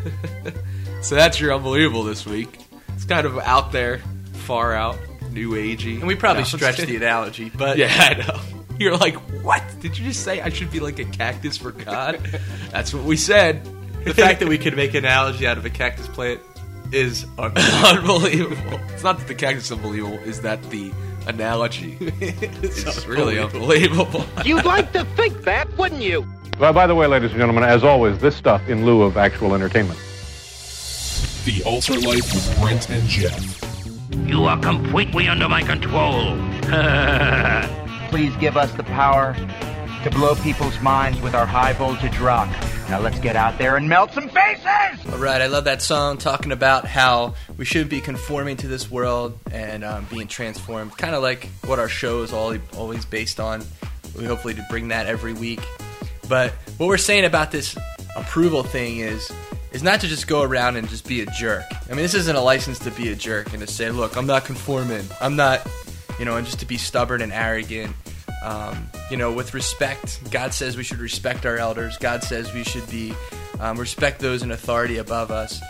so 1.02 1.14
that's 1.14 1.40
your 1.40 1.54
unbelievable 1.54 2.04
this 2.04 2.26
week. 2.26 2.58
It's 2.94 3.04
kind 3.04 3.26
of 3.26 3.38
out 3.38 3.72
there, 3.72 3.98
far 4.32 4.74
out, 4.74 4.98
new 5.30 5.52
agey. 5.52 5.98
And 5.98 6.06
we 6.06 6.14
probably 6.14 6.42
No, 6.42 6.48
stretched 6.48 6.86
the 6.86 6.96
analogy, 6.96 7.50
but 7.56 7.78
Yeah, 7.78 7.88
I 7.90 8.14
know. 8.14 8.40
You're 8.78 8.96
like, 8.96 9.16
what? 9.42 9.62
Did 9.80 9.98
you 9.98 10.06
just 10.06 10.22
say 10.22 10.40
I 10.40 10.50
should 10.50 10.70
be 10.70 10.80
like 10.80 10.98
a 10.98 11.04
cactus 11.04 11.56
for 11.56 11.72
God? 11.72 12.20
that's 12.70 12.92
what 12.94 13.04
we 13.04 13.16
said. 13.16 13.64
the 14.04 14.14
fact 14.14 14.40
that 14.40 14.48
we 14.48 14.58
could 14.58 14.76
make 14.76 14.92
an 14.94 15.04
analogy 15.04 15.46
out 15.46 15.58
of 15.58 15.64
a 15.64 15.70
cactus 15.70 16.06
plant 16.08 16.40
is 16.92 17.24
unbelievable. 17.38 18.16
unbelievable. 18.16 18.80
It's 18.92 19.02
not 19.02 19.18
that 19.18 19.26
the 19.26 19.34
cactus 19.34 19.64
is 19.66 19.72
unbelievable, 19.72 20.18
is 20.18 20.42
that 20.42 20.62
the 20.70 20.92
analogy 21.28 21.96
it's 22.00 23.06
really 23.06 23.38
unbelievable. 23.38 24.24
You'd 24.44 24.64
like 24.64 24.92
to 24.92 25.04
think 25.04 25.42
that, 25.44 25.68
wouldn't 25.76 26.02
you? 26.02 26.26
Well, 26.58 26.72
by 26.72 26.86
the 26.86 26.94
way, 26.94 27.06
ladies 27.06 27.30
and 27.30 27.38
gentlemen, 27.38 27.64
as 27.64 27.84
always, 27.84 28.18
this 28.18 28.34
stuff 28.34 28.68
in 28.68 28.84
lieu 28.84 29.02
of 29.02 29.16
actual 29.16 29.54
entertainment. 29.54 29.98
The 31.44 31.62
Altar 31.64 31.94
Life 32.00 32.34
with 32.34 32.58
Brent 32.60 32.90
and 32.90 33.06
Geoff. 33.08 33.58
You 34.26 34.44
are 34.44 34.58
completely 34.58 35.28
under 35.28 35.48
my 35.48 35.62
control. 35.62 36.36
Please 38.10 38.34
give 38.36 38.56
us 38.56 38.72
the 38.72 38.82
power 38.82 39.34
to 40.02 40.10
blow 40.10 40.34
people's 40.36 40.80
minds 40.80 41.20
with 41.20 41.34
our 41.34 41.46
high 41.46 41.74
voltage 41.74 42.18
rock. 42.18 42.48
Now 42.88 43.00
let's 43.00 43.20
get 43.20 43.36
out 43.36 43.58
there 43.58 43.76
and 43.76 43.86
melt 43.86 44.12
some 44.12 44.30
faces! 44.30 45.12
All 45.12 45.18
right, 45.18 45.42
I 45.42 45.46
love 45.46 45.64
that 45.64 45.82
song 45.82 46.16
talking 46.16 46.52
about 46.52 46.86
how 46.86 47.34
we 47.58 47.66
shouldn't 47.66 47.90
be 47.90 48.00
conforming 48.00 48.56
to 48.58 48.66
this 48.66 48.90
world 48.90 49.38
and 49.50 49.84
um, 49.84 50.06
being 50.10 50.26
transformed, 50.26 50.96
kind 50.96 51.14
of 51.14 51.22
like 51.22 51.50
what 51.66 51.78
our 51.78 51.90
show 51.90 52.22
is 52.22 52.32
all, 52.32 52.56
always 52.78 53.04
based 53.04 53.40
on. 53.40 53.62
We 54.16 54.24
hopefully 54.24 54.54
to 54.54 54.64
bring 54.70 54.88
that 54.88 55.06
every 55.06 55.34
week. 55.34 55.60
But 56.30 56.52
what 56.78 56.86
we're 56.86 56.96
saying 56.96 57.26
about 57.26 57.50
this 57.50 57.76
approval 58.16 58.62
thing 58.62 59.00
is 59.00 59.30
is 59.70 59.82
not 59.82 60.00
to 60.00 60.08
just 60.08 60.26
go 60.26 60.40
around 60.40 60.76
and 60.76 60.88
just 60.88 61.06
be 61.06 61.20
a 61.20 61.26
jerk. 61.26 61.64
I 61.70 61.90
mean, 61.90 61.98
this 61.98 62.14
isn't 62.14 62.36
a 62.36 62.40
license 62.40 62.78
to 62.80 62.90
be 62.90 63.10
a 63.10 63.14
jerk 63.14 63.52
and 63.52 63.60
to 63.60 63.66
say, 63.66 63.90
"Look, 63.90 64.16
I'm 64.16 64.26
not 64.26 64.46
conforming. 64.46 65.04
I'm 65.20 65.36
not," 65.36 65.60
you 66.18 66.24
know, 66.24 66.36
and 66.36 66.46
just 66.46 66.60
to 66.60 66.66
be 66.66 66.78
stubborn 66.78 67.20
and 67.20 67.34
arrogant. 67.34 67.94
Um, 68.42 68.88
you 69.10 69.16
know, 69.16 69.32
with 69.32 69.54
respect, 69.54 70.30
God 70.30 70.54
says 70.54 70.76
we 70.76 70.84
should 70.84 70.98
respect 70.98 71.44
our 71.44 71.56
elders. 71.56 71.96
God 71.98 72.22
says 72.22 72.52
we 72.54 72.64
should 72.64 72.88
be 72.88 73.12
um, 73.60 73.78
respect 73.78 74.20
those 74.20 74.42
in 74.42 74.50
authority 74.50 74.98
above 74.98 75.30
us. 75.30 75.60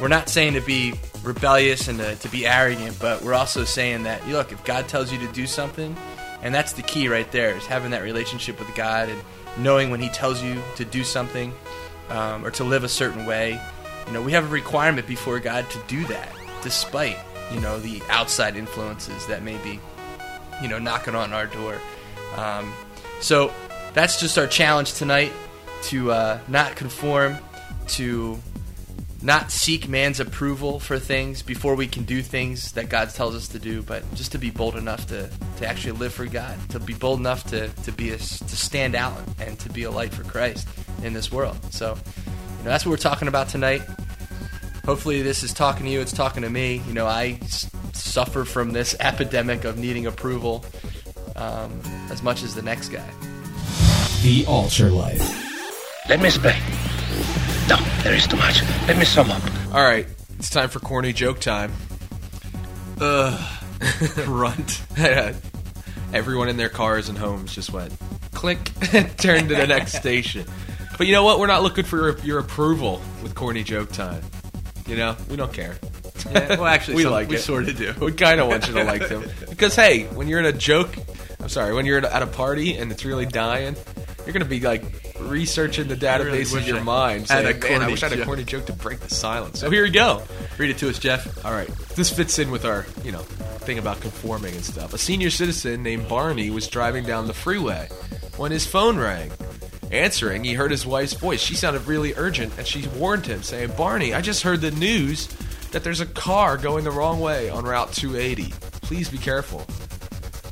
We're 0.00 0.08
not 0.08 0.28
saying 0.28 0.54
to 0.54 0.60
be 0.60 0.94
rebellious 1.22 1.88
and 1.88 1.98
to, 1.98 2.16
to 2.16 2.28
be 2.28 2.46
arrogant, 2.46 2.98
but 3.00 3.22
we're 3.22 3.34
also 3.34 3.64
saying 3.64 4.02
that 4.02 4.26
look, 4.28 4.52
if 4.52 4.62
God 4.64 4.88
tells 4.88 5.12
you 5.12 5.18
to 5.20 5.32
do 5.32 5.46
something, 5.46 5.96
and 6.42 6.54
that's 6.54 6.72
the 6.72 6.82
key 6.82 7.08
right 7.08 7.30
there 7.32 7.56
is 7.56 7.66
having 7.66 7.92
that 7.92 8.02
relationship 8.02 8.58
with 8.58 8.74
God 8.74 9.08
and 9.08 9.20
knowing 9.58 9.90
when 9.90 10.00
He 10.00 10.08
tells 10.10 10.42
you 10.42 10.60
to 10.76 10.84
do 10.84 11.02
something 11.02 11.52
um, 12.10 12.44
or 12.44 12.50
to 12.52 12.64
live 12.64 12.84
a 12.84 12.88
certain 12.88 13.26
way. 13.26 13.60
You 14.06 14.12
know, 14.12 14.22
we 14.22 14.32
have 14.32 14.44
a 14.44 14.48
requirement 14.48 15.06
before 15.06 15.40
God 15.40 15.68
to 15.70 15.78
do 15.88 16.04
that, 16.06 16.32
despite 16.62 17.18
you 17.52 17.60
know 17.60 17.78
the 17.78 18.02
outside 18.10 18.56
influences 18.56 19.26
that 19.26 19.42
may 19.42 19.56
be 19.58 19.80
you 20.62 20.68
know 20.68 20.78
knocking 20.78 21.14
on 21.14 21.32
our 21.32 21.46
door. 21.46 21.80
Um, 22.36 22.72
so 23.20 23.52
that's 23.94 24.20
just 24.20 24.38
our 24.38 24.46
challenge 24.46 24.94
tonight 24.94 25.32
to 25.84 26.12
uh, 26.12 26.38
not 26.48 26.76
conform, 26.76 27.36
to 27.88 28.38
not 29.22 29.50
seek 29.50 29.88
man's 29.88 30.20
approval 30.20 30.78
for 30.78 30.98
things 30.98 31.42
before 31.42 31.74
we 31.74 31.86
can 31.86 32.04
do 32.04 32.22
things 32.22 32.72
that 32.72 32.88
God 32.88 33.10
tells 33.10 33.34
us 33.34 33.48
to 33.48 33.58
do, 33.58 33.82
but 33.82 34.02
just 34.14 34.32
to 34.32 34.38
be 34.38 34.50
bold 34.50 34.76
enough 34.76 35.06
to, 35.08 35.30
to 35.56 35.66
actually 35.66 35.92
live 35.92 36.12
for 36.12 36.26
God, 36.26 36.56
to 36.70 36.78
be 36.78 36.94
bold 36.94 37.18
enough 37.18 37.44
to, 37.50 37.68
to 37.68 37.92
be 37.92 38.10
a, 38.10 38.18
to 38.18 38.56
stand 38.56 38.94
out 38.94 39.18
and 39.40 39.58
to 39.60 39.70
be 39.70 39.84
a 39.84 39.90
light 39.90 40.12
for 40.12 40.22
Christ 40.22 40.68
in 41.02 41.12
this 41.12 41.32
world. 41.32 41.58
So 41.72 41.96
you 42.58 42.64
know, 42.64 42.70
that's 42.70 42.84
what 42.84 42.90
we're 42.90 42.98
talking 42.98 43.28
about 43.28 43.48
tonight. 43.48 43.82
Hopefully, 44.84 45.22
this 45.22 45.42
is 45.42 45.52
talking 45.52 45.86
to 45.86 45.90
you. 45.90 46.00
It's 46.00 46.12
talking 46.12 46.42
to 46.42 46.50
me. 46.50 46.80
You 46.86 46.94
know, 46.94 47.06
I 47.06 47.38
s- 47.42 47.68
suffer 47.92 48.44
from 48.44 48.70
this 48.70 48.94
epidemic 49.00 49.64
of 49.64 49.78
needing 49.78 50.06
approval 50.06 50.64
um, 51.36 51.80
as 52.10 52.22
much 52.22 52.42
as 52.42 52.54
the 52.54 52.62
next 52.62 52.88
guy. 52.88 53.08
The 54.22 54.44
Altar 54.46 54.90
Life. 54.90 55.22
Let 56.08 56.20
me 56.20 56.26
explain. 56.26 56.60
No, 57.68 57.76
there 58.02 58.14
is 58.14 58.26
too 58.26 58.36
much. 58.36 58.62
Let 58.86 58.96
me 58.98 59.04
sum 59.04 59.30
up. 59.30 59.42
All 59.74 59.82
right, 59.84 60.06
it's 60.38 60.50
time 60.50 60.68
for 60.68 60.80
corny 60.80 61.12
joke 61.12 61.40
time. 61.40 61.72
Ugh. 63.00 63.62
Grunt. 64.24 64.82
Everyone 66.12 66.48
in 66.48 66.56
their 66.56 66.68
cars 66.68 67.08
and 67.08 67.18
homes 67.18 67.54
just 67.54 67.72
went 67.72 67.92
click 68.32 68.70
and 68.94 69.18
turned 69.18 69.48
to 69.48 69.54
the 69.54 69.66
next 69.66 69.94
station. 69.94 70.46
But 70.96 71.06
you 71.06 71.12
know 71.12 71.24
what? 71.24 71.40
We're 71.40 71.46
not 71.46 71.62
looking 71.62 71.84
for 71.84 71.96
your, 71.96 72.18
your 72.20 72.38
approval 72.38 73.02
with 73.22 73.34
corny 73.34 73.64
joke 73.64 73.90
time. 73.92 74.22
You 74.86 74.96
know, 74.96 75.16
we 75.28 75.36
don't 75.36 75.52
care. 75.52 75.76
Yeah, 76.30 76.56
well, 76.56 76.66
actually, 76.66 76.96
we 76.96 77.02
some- 77.02 77.12
like 77.12 77.28
we 77.28 77.36
it. 77.36 77.40
sort 77.40 77.68
of 77.68 77.76
do. 77.76 77.92
We 78.00 78.12
kind 78.12 78.40
of 78.40 78.48
want 78.48 78.68
you 78.68 78.74
to 78.74 78.84
like 78.84 79.08
them 79.08 79.24
because 79.48 79.74
hey, 79.74 80.04
when 80.04 80.28
you're 80.28 80.38
in 80.38 80.46
a 80.46 80.52
joke, 80.52 80.94
I'm 81.46 81.50
sorry, 81.50 81.74
when 81.74 81.86
you're 81.86 82.04
at 82.04 82.22
a 82.24 82.26
party 82.26 82.74
and 82.74 82.90
it's 82.90 83.04
really 83.04 83.24
dying, 83.24 83.76
you're 84.24 84.32
gonna 84.32 84.46
be 84.46 84.58
like 84.58 84.82
researching 85.20 85.86
the 85.86 85.94
database 85.94 86.52
wish 86.52 86.62
in 86.62 86.66
your 86.66 86.78
I 86.78 86.82
mind. 86.82 87.28
Saying, 87.28 87.60
Man, 87.60 87.82
I 87.82 87.86
wish 87.86 88.02
I 88.02 88.06
had 88.06 88.14
a 88.14 88.16
joke." 88.16 88.26
corny 88.26 88.42
joke 88.42 88.66
to 88.66 88.72
break 88.72 88.98
the 88.98 89.14
silence. 89.14 89.60
So 89.60 89.70
here 89.70 89.84
you 89.84 89.92
go. 89.92 90.24
Read 90.58 90.70
it 90.70 90.78
to 90.78 90.88
us, 90.88 90.98
Geoff. 90.98 91.44
All 91.44 91.52
right, 91.52 91.68
this 91.94 92.10
fits 92.10 92.40
in 92.40 92.50
with 92.50 92.64
our, 92.64 92.84
you 93.04 93.12
know, 93.12 93.20
thing 93.60 93.78
about 93.78 94.00
conforming 94.00 94.56
and 94.56 94.64
stuff. 94.64 94.92
A 94.92 94.98
senior 94.98 95.30
citizen 95.30 95.84
named 95.84 96.08
Barney 96.08 96.50
was 96.50 96.66
driving 96.66 97.04
down 97.04 97.28
the 97.28 97.32
freeway 97.32 97.88
when 98.38 98.50
his 98.50 98.66
phone 98.66 98.98
rang. 98.98 99.30
Answering, 99.92 100.42
he 100.42 100.54
heard 100.54 100.72
his 100.72 100.84
wife's 100.84 101.12
voice. 101.12 101.40
She 101.40 101.54
sounded 101.54 101.86
really 101.86 102.12
urgent, 102.16 102.54
and 102.58 102.66
she 102.66 102.88
warned 102.98 103.24
him, 103.24 103.44
saying, 103.44 103.70
"Barney, 103.76 104.14
I 104.14 104.20
just 104.20 104.42
heard 104.42 104.62
the 104.62 104.72
news 104.72 105.28
that 105.70 105.84
there's 105.84 106.00
a 106.00 106.06
car 106.06 106.56
going 106.56 106.82
the 106.82 106.90
wrong 106.90 107.20
way 107.20 107.50
on 107.50 107.64
Route 107.64 107.92
280. 107.92 108.52
Please 108.82 109.08
be 109.08 109.18
careful." 109.18 109.64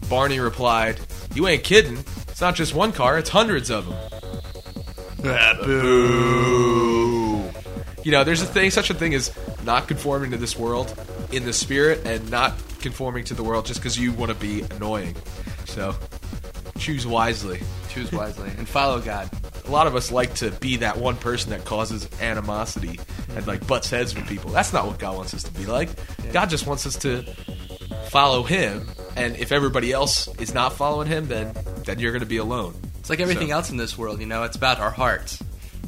Barney 0.09 0.41
replied, 0.41 1.01
"You 1.35 1.47
ain't 1.49 1.65
kidding. 1.65 2.05
It's 2.29 2.41
not 2.41 2.55
just 2.55 2.75
one 2.75 2.93
car; 2.93 3.19
it's 3.19 3.31
hundreds 3.31 3.71
of 3.71 3.87
them." 3.87 3.97
Boo. 5.65 7.51
You 8.03 8.13
know, 8.13 8.25
there's 8.25 8.43
a 8.43 8.47
thing, 8.47 8.71
such 8.71 8.91
a 8.91 8.95
thing 8.95 9.15
as 9.15 9.33
not 9.65 9.89
conforming 9.89 10.31
to 10.33 10.37
this 10.37 10.59
world 10.59 10.95
in 11.33 11.45
the 11.45 11.53
spirit, 11.53 12.07
and 12.07 12.31
not 12.31 12.53
conforming 12.81 13.25
to 13.25 13.35
the 13.35 13.43
world 13.43 13.65
just 13.65 13.81
because 13.81 13.99
you 13.99 14.13
want 14.13 14.31
to 14.31 14.37
be 14.37 14.61
annoying. 14.77 15.17
So, 15.65 15.97
choose 16.77 17.07
wisely. 17.07 17.63
Choose 17.89 18.13
wisely 18.13 18.51
and 18.59 18.69
follow 18.69 19.01
God. 19.01 19.31
A 19.67 19.71
lot 19.71 19.87
of 19.87 19.97
us 19.97 20.13
like 20.13 20.35
to 20.35 20.51
be 20.51 20.77
that 20.79 20.99
one 20.99 21.17
person 21.17 21.51
that 21.51 21.65
causes 21.65 22.07
animosity 22.21 23.01
and 23.35 23.47
like 23.47 23.67
butts 23.67 23.89
heads 23.89 24.15
with 24.15 24.27
people. 24.29 24.51
That's 24.51 24.75
not 24.75 24.87
what 24.87 24.99
God 24.99 25.17
wants 25.17 25.33
us 25.33 25.43
to 25.45 25.53
be 25.53 25.65
like. 25.65 25.89
God 26.33 26.51
just 26.51 26.67
wants 26.67 26.85
us 26.87 26.97
to 26.97 27.23
follow 28.11 28.43
Him, 28.43 28.87
and 29.17 29.37
if 29.37 29.53
everybody 29.53 29.93
else 29.93 30.29
is 30.39 30.55
not 30.55 30.73
following 30.75 31.09
Him, 31.09 31.29
then 31.29 31.55
then 31.85 31.99
you're 31.99 32.13
going 32.13 32.21
to 32.21 32.27
be 32.27 32.39
alone. 32.39 32.75
It's 33.01 33.11
like 33.11 33.21
everything 33.21 33.49
So- 33.49 33.55
else 33.55 33.71
in 33.71 33.77
this 33.77 33.97
world, 33.99 34.21
you 34.21 34.27
know, 34.27 34.45
it's 34.45 34.57
about 34.57 34.81
our 34.81 34.91
hearts. 34.91 35.43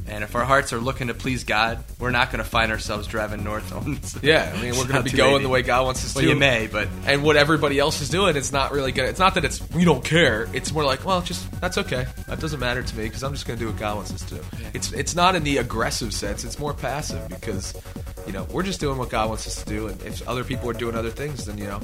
And 0.08 0.22
if 0.22 0.36
our 0.36 0.44
hearts 0.44 0.72
are 0.72 0.78
looking 0.78 1.08
to 1.08 1.14
please 1.14 1.42
God, 1.42 1.82
we're 1.98 2.12
not 2.12 2.30
going 2.30 2.38
to 2.38 2.48
find 2.48 2.70
ourselves 2.70 3.08
driving 3.08 3.42
north 3.42 3.72
on. 3.72 3.98
Yeah, 4.22 4.52
I 4.54 4.62
mean, 4.62 4.76
we're 4.76 4.86
going 4.86 5.02
to 5.02 5.10
be 5.10 5.16
going 5.16 5.42
the 5.42 5.48
way 5.48 5.62
God 5.62 5.84
wants 5.84 6.04
us 6.04 6.14
Well, 6.14 6.22
to. 6.22 6.30
you 6.30 6.36
may, 6.36 6.68
but 6.68 6.86
and 7.06 7.24
what 7.24 7.34
everybody 7.34 7.80
else 7.80 8.00
is 8.00 8.08
doing, 8.08 8.36
it's 8.36 8.52
not 8.52 8.70
really 8.70 8.92
gonna. 8.92 9.08
It's 9.08 9.18
not 9.18 9.34
that 9.34 9.44
it's 9.44 9.60
we 9.70 9.84
don't 9.84 10.04
care. 10.04 10.46
It's 10.52 10.70
more 10.72 10.84
like, 10.84 11.04
well, 11.04 11.22
just 11.22 11.50
that's 11.60 11.76
okay. 11.78 12.06
That 12.28 12.38
doesn't 12.38 12.60
matter 12.60 12.84
to 12.84 12.96
me 12.96 13.04
because 13.04 13.24
I'm 13.24 13.32
just 13.32 13.48
gonna 13.48 13.58
do 13.58 13.66
what 13.66 13.78
God 13.78 13.96
wants 13.96 14.12
us 14.14 14.22
to. 14.26 14.36
do. 14.36 14.44
It's 14.74 14.92
it's 14.92 15.16
not 15.16 15.34
in 15.34 15.42
the 15.42 15.56
aggressive 15.56 16.12
sense. 16.14 16.44
It's 16.44 16.60
more 16.60 16.72
passive 16.72 17.28
because 17.28 17.74
you 18.28 18.32
know 18.32 18.46
we're 18.52 18.62
just 18.62 18.78
doing 18.78 18.98
what 18.98 19.10
God 19.10 19.28
wants 19.28 19.44
us 19.48 19.64
to 19.64 19.68
do, 19.68 19.88
and 19.88 20.00
if 20.02 20.26
other 20.28 20.44
people 20.44 20.70
are 20.70 20.74
doing 20.74 20.94
other 20.94 21.10
things, 21.10 21.46
then 21.46 21.58
you 21.58 21.64
know 21.66 21.80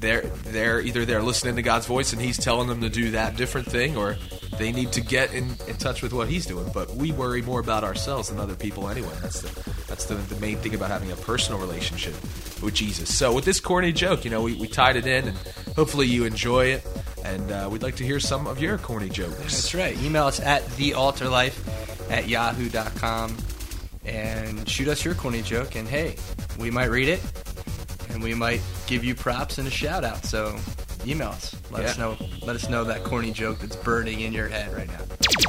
they're 0.00 0.22
they're 0.22 0.80
either 0.80 1.04
they're 1.04 1.22
listening 1.22 1.56
to 1.56 1.62
God's 1.62 1.86
voice 1.86 2.12
and 2.12 2.20
He's 2.20 2.38
telling 2.38 2.68
them 2.68 2.80
to 2.80 2.88
do 2.88 3.12
that 3.12 3.36
different 3.36 3.68
thing, 3.68 3.96
or 3.96 4.16
they 4.58 4.72
need 4.72 4.92
to 4.92 5.00
get 5.00 5.32
in, 5.32 5.50
in 5.68 5.76
touch 5.76 6.02
with 6.02 6.12
what 6.12 6.28
He's 6.28 6.46
doing. 6.46 6.70
But 6.72 6.90
we 6.94 7.12
worry 7.12 7.42
more 7.42 7.60
about 7.60 7.84
ourselves 7.84 8.30
than 8.30 8.40
other 8.40 8.54
people 8.56 8.88
anyway. 8.88 9.12
That's 9.20 9.42
the 9.42 9.72
That's 9.86 10.06
the, 10.06 10.14
the 10.14 10.40
main 10.40 10.56
thing 10.56 10.74
about 10.74 10.90
having 10.90 11.12
a 11.12 11.16
personal 11.16 11.60
relationship 11.60 12.14
with 12.62 12.74
Jesus. 12.74 13.14
So 13.14 13.32
with 13.32 13.44
this 13.44 13.60
corny 13.60 13.92
joke, 13.92 14.24
you 14.24 14.30
know, 14.30 14.42
we, 14.42 14.54
we 14.54 14.68
tied 14.68 14.96
it 14.96 15.06
in, 15.06 15.28
and 15.28 15.36
hopefully 15.76 16.06
you 16.06 16.24
enjoy 16.24 16.66
it. 16.66 16.86
And 17.24 17.52
uh, 17.52 17.68
we'd 17.70 17.82
like 17.82 17.96
to 17.96 18.04
hear 18.04 18.18
some 18.18 18.46
of 18.46 18.60
your 18.60 18.78
corny 18.78 19.10
jokes. 19.10 19.36
That's 19.36 19.74
right. 19.74 19.96
Email 20.02 20.24
us 20.24 20.40
at 20.40 20.62
thealtarlife 20.62 22.10
at 22.10 22.28
yahoo.com 22.28 23.36
and 24.06 24.66
shoot 24.66 24.88
us 24.88 25.04
your 25.04 25.14
corny 25.14 25.42
joke. 25.42 25.76
And 25.76 25.86
hey, 25.86 26.16
we 26.58 26.70
might 26.70 26.86
read 26.86 27.08
it 27.08 27.20
and 28.20 28.28
we 28.28 28.34
might 28.34 28.60
give 28.86 29.02
you 29.02 29.14
props 29.14 29.56
and 29.56 29.66
a 29.66 29.70
shout 29.70 30.04
out. 30.04 30.24
So 30.26 30.54
email 31.06 31.28
us. 31.28 31.56
Let 31.70 31.86
us 31.86 31.98
know. 31.98 32.18
Let 32.42 32.54
us 32.54 32.68
know 32.68 32.84
that 32.84 33.02
corny 33.02 33.32
joke 33.32 33.60
that's 33.60 33.76
burning 33.76 34.20
in 34.20 34.32
your 34.34 34.48
head 34.48 34.74
right 34.74 34.88
now. 34.88 34.98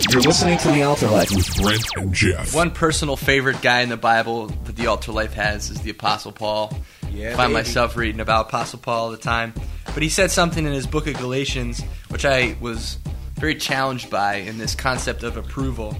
You're 0.09 0.21
listening 0.21 0.57
to 0.59 0.71
The 0.71 0.83
Altar 0.83 1.07
Life. 1.09 1.31
with 1.31 1.61
Brent 1.61 1.83
and 1.97 2.13
Geoff. 2.13 2.55
One 2.55 2.71
personal 2.71 3.17
favorite 3.17 3.61
guy 3.61 3.81
in 3.81 3.89
the 3.89 3.97
Bible 3.97 4.47
that 4.47 4.77
the 4.77 4.87
altar 4.87 5.11
life 5.11 5.33
has 5.33 5.69
is 5.69 5.81
the 5.81 5.89
Apostle 5.89 6.31
Paul. 6.31 6.77
Yeah, 7.11 7.33
I 7.33 7.35
find 7.35 7.49
baby. 7.49 7.65
myself 7.65 7.97
reading 7.97 8.21
about 8.21 8.47
Apostle 8.47 8.79
Paul 8.79 9.05
all 9.05 9.11
the 9.11 9.17
time. 9.17 9.53
But 9.93 10.01
he 10.01 10.07
said 10.07 10.31
something 10.31 10.65
in 10.65 10.71
his 10.71 10.87
book 10.87 11.07
of 11.07 11.15
Galatians, 11.15 11.81
which 12.07 12.23
I 12.23 12.55
was 12.61 12.97
very 13.35 13.55
challenged 13.55 14.09
by 14.09 14.35
in 14.35 14.57
this 14.57 14.75
concept 14.75 15.23
of 15.23 15.35
approval. 15.35 15.97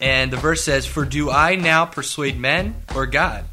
And 0.00 0.32
the 0.32 0.36
verse 0.36 0.62
says, 0.62 0.86
For 0.86 1.04
do 1.04 1.30
I 1.30 1.56
now 1.56 1.84
persuade 1.84 2.38
men 2.38 2.76
or 2.94 3.06
God? 3.06 3.44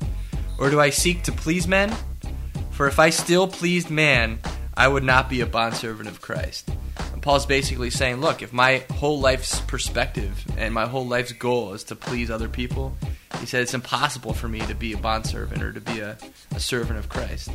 Or 0.57 0.69
do 0.69 0.79
I 0.79 0.89
seek 0.89 1.23
to 1.23 1.31
please 1.31 1.67
men? 1.67 1.95
For 2.71 2.87
if 2.87 2.99
I 2.99 3.09
still 3.09 3.47
pleased 3.47 3.89
man, 3.89 4.39
I 4.75 4.87
would 4.87 5.03
not 5.03 5.29
be 5.29 5.41
a 5.41 5.45
bondservant 5.45 6.09
of 6.09 6.21
Christ. 6.21 6.69
And 7.13 7.21
Paul's 7.21 7.45
basically 7.45 7.89
saying, 7.89 8.17
look, 8.17 8.41
if 8.41 8.51
my 8.51 8.83
whole 8.93 9.19
life's 9.19 9.61
perspective 9.61 10.45
and 10.57 10.73
my 10.73 10.85
whole 10.85 11.05
life's 11.05 11.31
goal 11.31 11.73
is 11.73 11.83
to 11.85 11.95
please 11.95 12.29
other 12.29 12.49
people, 12.49 12.95
he 13.39 13.45
said 13.45 13.61
it's 13.61 13.73
impossible 13.73 14.33
for 14.33 14.47
me 14.47 14.59
to 14.61 14.75
be 14.75 14.93
a 14.93 14.97
bondservant 14.97 15.61
or 15.61 15.71
to 15.71 15.81
be 15.81 15.99
a, 15.99 16.17
a 16.53 16.59
servant 16.59 16.99
of 16.99 17.09
Christ. 17.09 17.51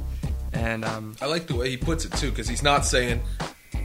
And 0.52 0.85
um, 0.85 1.16
I 1.21 1.26
like 1.26 1.47
the 1.47 1.54
way 1.54 1.71
he 1.71 1.76
puts 1.76 2.04
it 2.04 2.12
too, 2.12 2.30
because 2.30 2.49
he's 2.49 2.62
not 2.62 2.85
saying, 2.85 3.23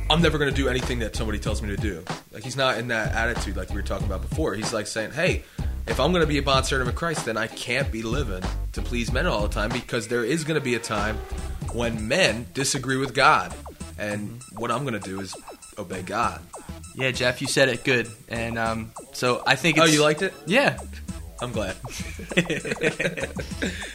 "I'm 0.09 0.21
never 0.21 0.37
going 0.37 0.49
to 0.49 0.55
do 0.55 0.67
anything 0.67 0.99
that 0.99 1.15
somebody 1.15 1.39
tells 1.39 1.61
me 1.61 1.69
to 1.69 1.77
do." 1.77 2.03
Like 2.31 2.43
he's 2.43 2.57
not 2.57 2.77
in 2.77 2.87
that 2.87 3.13
attitude 3.13 3.55
like 3.55 3.69
we 3.69 3.75
were 3.75 3.81
talking 3.81 4.07
about 4.07 4.21
before. 4.21 4.55
He's 4.55 4.73
like 4.73 4.87
saying, 4.87 5.11
"Hey, 5.11 5.43
if 5.87 5.99
I'm 5.99 6.11
going 6.11 6.21
to 6.21 6.27
be 6.27 6.37
a 6.37 6.41
bond 6.43 6.65
servant 6.65 6.89
of 6.89 6.95
Christ, 6.95 7.25
then 7.25 7.37
I 7.37 7.47
can't 7.47 7.91
be 7.91 8.01
living 8.03 8.43
to 8.73 8.81
please 8.81 9.11
men 9.11 9.27
all 9.27 9.41
the 9.41 9.53
time, 9.53 9.69
because 9.69 10.07
there 10.07 10.23
is 10.23 10.43
going 10.43 10.59
to 10.59 10.63
be 10.63 10.75
a 10.75 10.79
time 10.79 11.17
when 11.73 12.07
men 12.07 12.47
disagree 12.53 12.97
with 12.97 13.13
God, 13.13 13.53
and 13.97 14.41
what 14.53 14.71
I'm 14.71 14.81
going 14.85 14.99
to 14.99 15.09
do 15.09 15.19
is 15.19 15.35
obey 15.77 16.01
God." 16.01 16.41
yeah, 16.95 17.11
Geoff, 17.11 17.41
you 17.41 17.47
said 17.47 17.67
it 17.69 17.83
good. 17.83 18.07
And 18.29 18.57
um, 18.57 18.91
so 19.11 19.43
I 19.45 19.55
think 19.55 19.77
Oh, 19.79 19.83
you 19.85 20.01
liked 20.01 20.21
it? 20.21 20.33
Yeah. 20.45 20.77
I'm 21.41 21.51
glad. 21.51 21.75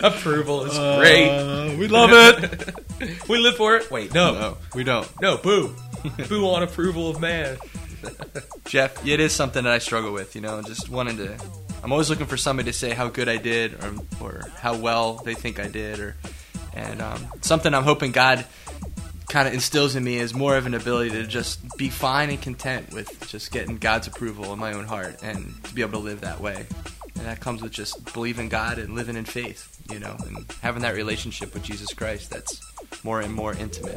Approval 0.01 0.65
is 0.67 0.77
great. 0.99 1.77
we 1.79 1.89
love 1.89 2.11
it. 2.13 2.75
We 3.31 3.39
live 3.39 3.57
for 3.57 3.77
it. 3.77 3.91
Wait, 3.91 4.13
no, 4.13 4.35
no, 4.35 4.59
we 4.75 4.85
don't. 4.85 5.09
no, 5.23 5.39
boo, 5.39 5.75
boo 6.29 6.47
on 6.51 6.63
approval 6.63 7.09
of 7.09 7.19
man. 7.19 7.57
Geoff, 8.67 9.07
it 9.07 9.21
is 9.21 9.33
something 9.33 9.65
that 9.65 9.73
I 9.73 9.79
struggle 9.79 10.13
with, 10.13 10.35
you 10.35 10.43
know, 10.43 10.61
just 10.61 10.91
wanting 10.91 11.17
to. 11.17 11.39
I'm 11.83 11.93
always 11.93 12.11
looking 12.11 12.27
for 12.27 12.37
somebody 12.37 12.71
to 12.71 12.77
say 12.77 12.91
how 12.91 13.09
good 13.09 13.29
I 13.29 13.39
did 13.39 13.83
or, 13.83 13.95
or 14.21 14.43
how 14.57 14.77
well 14.77 15.15
they 15.15 15.35
think 15.35 15.59
I 15.59 15.69
did, 15.69 15.99
or 15.99 16.15
and 16.75 17.01
um, 17.01 17.27
something 17.41 17.73
I'm 17.75 17.85
hoping 17.85 18.13
God 18.13 18.45
kind 19.29 19.49
of 19.49 19.55
instills 19.55 19.95
in 19.95 20.05
me 20.05 20.17
is 20.17 20.35
more 20.35 20.57
of 20.57 20.67
an 20.67 20.75
ability 20.75 21.11
to 21.11 21.25
just 21.27 21.61
be 21.77 21.89
fine 21.89 22.29
and 22.31 22.43
content 22.43 22.93
with 22.93 23.29
just 23.29 23.53
getting 23.53 23.79
God's 23.79 24.09
approval 24.09 24.53
in 24.53 24.59
my 24.59 24.73
own 24.73 24.85
heart 24.85 25.23
and 25.23 25.55
to 25.65 25.75
be 25.75 25.83
able 25.83 25.93
to 25.93 25.99
live 25.99 26.23
that 26.23 26.41
way. 26.41 26.67
And 27.17 27.27
that 27.27 27.41
comes 27.41 27.63
with 27.63 27.73
just 27.73 28.13
believing 28.13 28.49
God 28.49 28.79
and 28.79 28.95
living 28.95 29.17
in 29.17 29.25
faith, 29.25 29.77
you 29.91 30.01
know, 30.01 30.17
and 30.27 30.45
having 30.63 30.83
that 30.83 30.97
relationship 30.97 31.55
with 31.55 31.63
Jesus 31.63 31.95
Christ 31.95 32.31
that's 32.31 32.61
more 33.05 33.21
and 33.21 33.33
more 33.33 33.55
intimate. 33.55 33.95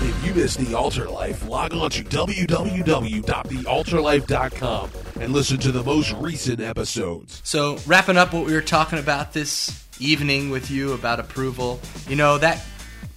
If 0.00 0.24
you 0.24 0.32
missed 0.34 0.58
The 0.58 0.74
Altar 0.74 1.08
Life, 1.08 1.48
log 1.48 1.74
on 1.74 1.90
to 1.90 2.04
www.thealtarlife.com 2.04 4.90
and 5.20 5.32
listen 5.32 5.58
to 5.58 5.72
the 5.72 5.82
most 5.82 6.12
recent 6.14 6.60
episodes. 6.60 7.40
So, 7.44 7.78
wrapping 7.86 8.16
up 8.16 8.32
what 8.32 8.46
we 8.46 8.52
were 8.52 8.60
talking 8.60 8.98
about 8.98 9.32
this 9.32 9.84
evening 10.00 10.50
with 10.50 10.70
you 10.70 10.92
about 10.92 11.20
approval, 11.20 11.80
you 12.08 12.16
know, 12.16 12.38
that 12.38 12.64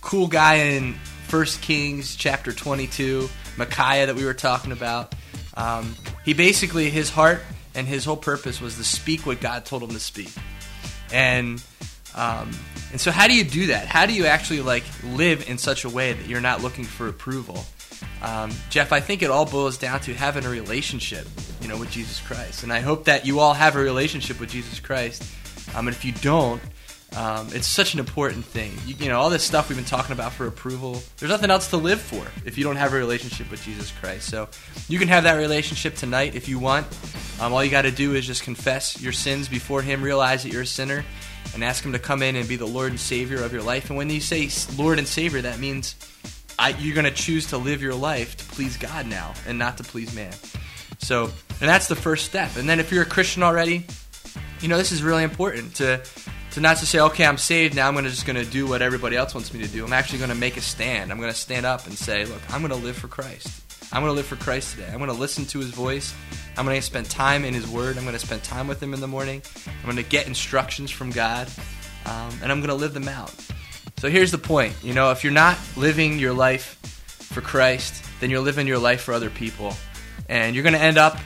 cool 0.01 0.27
guy 0.27 0.55
in 0.55 0.95
1 1.29 1.45
Kings 1.61 2.15
chapter 2.15 2.51
22, 2.51 3.29
Micaiah, 3.57 4.07
that 4.07 4.15
we 4.15 4.25
were 4.25 4.33
talking 4.33 4.71
about, 4.71 5.13
um, 5.55 5.95
he 6.25 6.33
basically, 6.33 6.89
his 6.89 7.09
heart 7.09 7.41
and 7.75 7.87
his 7.87 8.03
whole 8.03 8.17
purpose 8.17 8.59
was 8.59 8.77
to 8.77 8.83
speak 8.83 9.25
what 9.25 9.39
God 9.39 9.65
told 9.65 9.83
him 9.83 9.89
to 9.91 9.99
speak. 9.99 10.31
And 11.13 11.63
um, 12.15 12.51
and 12.91 12.99
so, 12.99 13.11
how 13.11 13.27
do 13.27 13.33
you 13.33 13.43
do 13.43 13.67
that? 13.67 13.87
How 13.87 14.05
do 14.05 14.13
you 14.13 14.25
actually 14.25 14.61
like 14.61 14.83
live 15.03 15.49
in 15.49 15.57
such 15.57 15.85
a 15.85 15.89
way 15.89 16.13
that 16.13 16.27
you're 16.27 16.41
not 16.41 16.61
looking 16.61 16.83
for 16.83 17.07
approval? 17.07 17.63
Um, 18.21 18.51
Geoff, 18.69 18.91
I 18.91 18.99
think 18.99 19.23
it 19.23 19.31
all 19.31 19.45
boils 19.45 19.77
down 19.77 19.99
to 20.01 20.13
having 20.13 20.45
a 20.45 20.49
relationship, 20.49 21.27
you 21.61 21.67
know, 21.67 21.77
with 21.77 21.91
Jesus 21.91 22.19
Christ. 22.19 22.63
And 22.63 22.73
I 22.73 22.79
hope 22.79 23.05
that 23.05 23.25
you 23.25 23.39
all 23.39 23.53
have 23.53 23.75
a 23.75 23.79
relationship 23.79 24.39
with 24.39 24.49
Jesus 24.49 24.79
Christ. 24.79 25.23
Um, 25.75 25.87
and 25.87 25.95
if 25.95 26.03
you 26.03 26.11
don't, 26.11 26.61
um, 27.15 27.49
it's 27.51 27.67
such 27.67 27.93
an 27.93 27.99
important 27.99 28.45
thing. 28.45 28.71
You, 28.85 28.95
you 28.97 29.09
know, 29.09 29.19
all 29.19 29.29
this 29.29 29.43
stuff 29.43 29.67
we've 29.67 29.77
been 29.77 29.85
talking 29.85 30.13
about 30.13 30.31
for 30.31 30.47
approval. 30.47 31.01
There's 31.17 31.29
nothing 31.29 31.51
else 31.51 31.69
to 31.71 31.77
live 31.77 31.99
for 31.99 32.25
if 32.45 32.57
you 32.57 32.63
don't 32.63 32.77
have 32.77 32.93
a 32.93 32.97
relationship 32.97 33.51
with 33.51 33.61
Jesus 33.63 33.91
Christ. 33.91 34.29
So 34.29 34.47
you 34.87 34.97
can 34.97 35.09
have 35.09 35.25
that 35.25 35.35
relationship 35.35 35.95
tonight 35.95 36.35
if 36.35 36.47
you 36.47 36.57
want. 36.57 36.87
Um, 37.41 37.53
all 37.53 37.63
you 37.63 37.71
got 37.71 37.81
to 37.81 37.91
do 37.91 38.15
is 38.15 38.25
just 38.25 38.43
confess 38.43 39.01
your 39.01 39.11
sins 39.11 39.49
before 39.49 39.81
Him, 39.81 40.01
realize 40.01 40.43
that 40.43 40.53
you're 40.53 40.61
a 40.61 40.67
sinner, 40.67 41.03
and 41.53 41.63
ask 41.63 41.83
Him 41.83 41.91
to 41.91 41.99
come 41.99 42.21
in 42.21 42.37
and 42.37 42.47
be 42.47 42.55
the 42.55 42.67
Lord 42.67 42.91
and 42.91 42.99
Savior 42.99 43.43
of 43.43 43.51
your 43.51 43.63
life. 43.63 43.89
And 43.89 43.97
when 43.97 44.09
you 44.09 44.21
say 44.21 44.49
Lord 44.77 44.97
and 44.97 45.07
Savior, 45.07 45.41
that 45.41 45.59
means 45.59 45.95
I, 46.57 46.69
you're 46.69 46.95
going 46.95 47.05
to 47.05 47.11
choose 47.11 47.47
to 47.47 47.57
live 47.57 47.81
your 47.81 47.95
life 47.95 48.37
to 48.37 48.45
please 48.45 48.77
God 48.77 49.05
now 49.05 49.33
and 49.47 49.59
not 49.59 49.77
to 49.77 49.83
please 49.83 50.15
man. 50.15 50.33
So, 50.99 51.31
and 51.61 51.69
that's 51.69 51.87
the 51.87 51.95
first 51.95 52.25
step. 52.25 52.57
And 52.57 52.67
then 52.67 52.79
if 52.79 52.91
you're 52.91 53.03
a 53.03 53.07
Christian 53.07 53.43
already, 53.43 53.85
you 54.59 54.67
know 54.67 54.77
this 54.77 54.91
is 54.91 55.03
really 55.03 55.23
important 55.23 55.75
to 55.75 56.01
to 56.51 56.59
not 56.59 56.77
to 56.77 56.85
say, 56.85 56.99
okay, 56.99 57.25
I'm 57.25 57.37
saved 57.37 57.75
now. 57.75 57.87
I'm 57.87 57.95
gonna 57.95 58.09
just 58.09 58.25
gonna 58.25 58.43
do 58.43 58.67
what 58.67 58.81
everybody 58.81 59.15
else 59.15 59.33
wants 59.33 59.53
me 59.53 59.61
to 59.61 59.67
do. 59.67 59.85
I'm 59.85 59.93
actually 59.93 60.19
gonna 60.19 60.35
make 60.35 60.57
a 60.57 60.61
stand. 60.61 61.11
I'm 61.11 61.19
gonna 61.19 61.33
stand 61.33 61.65
up 61.65 61.87
and 61.87 61.97
say, 61.97 62.25
look, 62.25 62.41
I'm 62.49 62.61
gonna 62.61 62.75
live 62.75 62.97
for 62.97 63.07
Christ. 63.07 63.63
I'm 63.93 64.01
gonna 64.01 64.13
live 64.13 64.25
for 64.25 64.35
Christ 64.37 64.75
today. 64.75 64.89
I'm 64.91 64.99
gonna 64.99 65.13
listen 65.13 65.45
to 65.45 65.59
His 65.59 65.69
voice. 65.69 66.13
I'm 66.57 66.65
gonna 66.65 66.81
spend 66.81 67.09
time 67.09 67.45
in 67.45 67.53
His 67.53 67.67
Word. 67.67 67.97
I'm 67.97 68.05
gonna 68.05 68.19
spend 68.19 68.43
time 68.43 68.67
with 68.67 68.81
Him 68.81 68.93
in 68.93 68.99
the 68.99 69.07
morning. 69.07 69.41
I'm 69.67 69.89
gonna 69.89 70.03
get 70.03 70.27
instructions 70.27 70.91
from 70.91 71.11
God, 71.11 71.47
um, 72.05 72.31
and 72.41 72.51
I'm 72.51 72.59
gonna 72.59 72.75
live 72.75 72.93
them 72.93 73.07
out. 73.07 73.33
So 73.99 74.09
here's 74.09 74.31
the 74.31 74.37
point. 74.37 74.73
You 74.81 74.93
know, 74.93 75.11
if 75.11 75.23
you're 75.23 75.33
not 75.33 75.57
living 75.77 76.19
your 76.19 76.33
life 76.33 76.79
for 77.33 77.41
Christ, 77.41 78.03
then 78.19 78.29
you're 78.29 78.41
living 78.41 78.67
your 78.67 78.79
life 78.79 79.01
for 79.01 79.13
other 79.13 79.29
people, 79.29 79.73
and 80.27 80.55
you're 80.55 80.63
gonna 80.63 80.77
end 80.77 80.97
up 80.97 81.17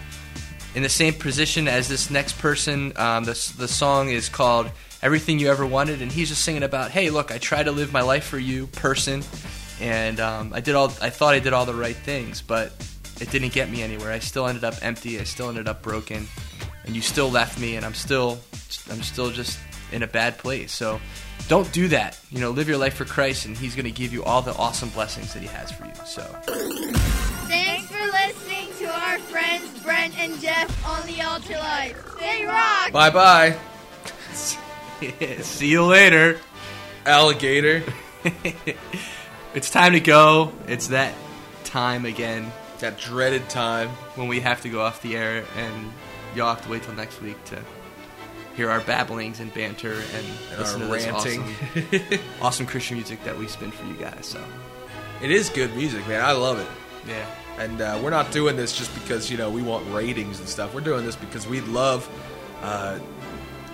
in 0.75 0.83
the 0.83 0.89
same 0.89 1.13
position 1.13 1.67
as 1.67 1.87
this 1.87 2.11
next 2.11 2.37
person. 2.37 2.93
Um, 2.97 3.23
the, 3.23 3.53
the 3.57 3.67
song 3.67 4.09
is 4.09 4.27
called 4.29 4.69
Everything 5.01 5.39
You 5.39 5.49
Ever 5.49 5.65
Wanted, 5.65 6.01
and 6.01 6.11
he's 6.11 6.29
just 6.29 6.43
singing 6.43 6.63
about, 6.63 6.91
hey, 6.91 7.09
look, 7.09 7.31
I 7.31 7.37
tried 7.37 7.63
to 7.63 7.71
live 7.71 7.93
my 7.93 8.01
life 8.01 8.25
for 8.25 8.37
you, 8.37 8.67
person, 8.67 9.23
and 9.79 10.19
um, 10.19 10.53
I 10.53 10.59
did 10.59 10.75
all. 10.75 10.87
I 11.01 11.09
thought 11.09 11.33
I 11.33 11.39
did 11.39 11.53
all 11.53 11.65
the 11.65 11.73
right 11.73 11.95
things, 11.95 12.41
but 12.41 12.73
it 13.21 13.31
didn't 13.31 13.53
get 13.53 13.69
me 13.69 13.81
anywhere. 13.81 14.11
I 14.11 14.19
still 14.19 14.47
ended 14.47 14.65
up 14.65 14.75
empty. 14.81 15.19
I 15.19 15.23
still 15.23 15.49
ended 15.49 15.67
up 15.67 15.81
broken, 15.81 16.27
and 16.85 16.95
you 16.95 17.01
still 17.01 17.31
left 17.31 17.59
me, 17.59 17.77
and 17.77 17.85
I'm 17.85 17.93
still, 17.93 18.37
I'm 18.91 19.01
still 19.01 19.31
just 19.31 19.57
in 19.91 20.03
a 20.03 20.07
bad 20.07 20.37
place. 20.37 20.71
So. 20.71 20.99
Don't 21.47 21.71
do 21.71 21.89
that. 21.89 22.19
You 22.31 22.39
know, 22.39 22.49
live 22.49 22.67
your 22.67 22.79
life 22.79 22.95
for 22.95 23.05
Christ, 23.05 23.45
and 23.45 23.55
He's 23.55 23.75
going 23.75 23.85
to 23.85 23.91
give 23.91 24.11
you 24.11 24.23
all 24.23 24.41
the 24.41 24.55
awesome 24.55 24.89
blessings 24.89 25.33
that 25.35 25.41
He 25.41 25.47
has 25.47 25.71
for 25.71 25.85
you. 25.85 25.93
So, 26.03 26.23
Brent 30.05 30.19
and 30.19 30.39
Geoff 30.39 30.87
on 30.87 31.07
the 31.07 31.19
Altar 31.23 31.57
Life. 31.57 32.15
They 32.19 32.45
rock! 32.45 32.91
Bye 32.91 33.09
bye, 33.09 33.57
see 35.41 35.67
you 35.67 35.83
later. 35.83 36.39
alligator. 37.05 37.83
It's 39.55 39.69
time 39.71 39.93
to 39.93 40.01
go. 40.01 40.51
It's 40.67 40.87
that 40.87 41.13
time 41.63 42.03
again 42.05 42.51
That 42.79 42.99
dreaded 42.99 43.47
time. 43.49 43.87
when 44.15 44.27
we 44.27 44.41
have 44.41 44.61
to 44.63 44.69
go 44.69 44.81
off 44.81 45.01
the 45.01 45.15
air, 45.15 45.45
and 45.57 45.93
y'all 46.35 46.53
have 46.53 46.61
to 46.65 46.69
wait 46.69 46.83
till 46.83 46.93
next 46.93 47.21
week 47.21 47.41
to 47.45 47.59
hear 48.57 48.69
our 48.69 48.81
babblings 48.81 49.39
and 49.39 49.51
banter 49.53 49.93
and, 49.93 50.25
And 50.51 50.59
listen 50.59 50.81
our 50.83 50.87
to 50.89 50.93
this 50.93 51.05
ranting. 51.05 51.41
awesome, 51.41 52.19
awesome 52.41 52.65
Christian 52.67 52.97
music 52.97 53.23
that 53.23 53.37
we 53.39 53.47
spin 53.47 53.71
for 53.71 53.85
you 53.87 53.93
guys. 53.93 54.25
So, 54.25 54.43
It 55.21 55.31
is 55.31 55.49
good 55.49 55.73
music, 55.75 56.05
man. 56.07 56.21
I 56.23 56.33
love 56.33 56.59
it. 56.59 56.67
Yeah. 57.07 57.25
And 57.57 57.81
uh, 57.81 57.99
we're 58.03 58.09
not 58.09 58.31
doing 58.31 58.55
this 58.55 58.77
just 58.77 58.93
because 58.93 59.31
you 59.31 59.37
know 59.37 59.49
we 59.49 59.61
want 59.61 59.85
ratings 59.93 60.39
and 60.39 60.49
stuff. 60.49 60.73
We're 60.73 60.81
doing 60.81 61.05
this 61.05 61.15
because 61.15 61.47
we 61.47 61.61
love, 61.61 62.09
uh, 62.61 62.99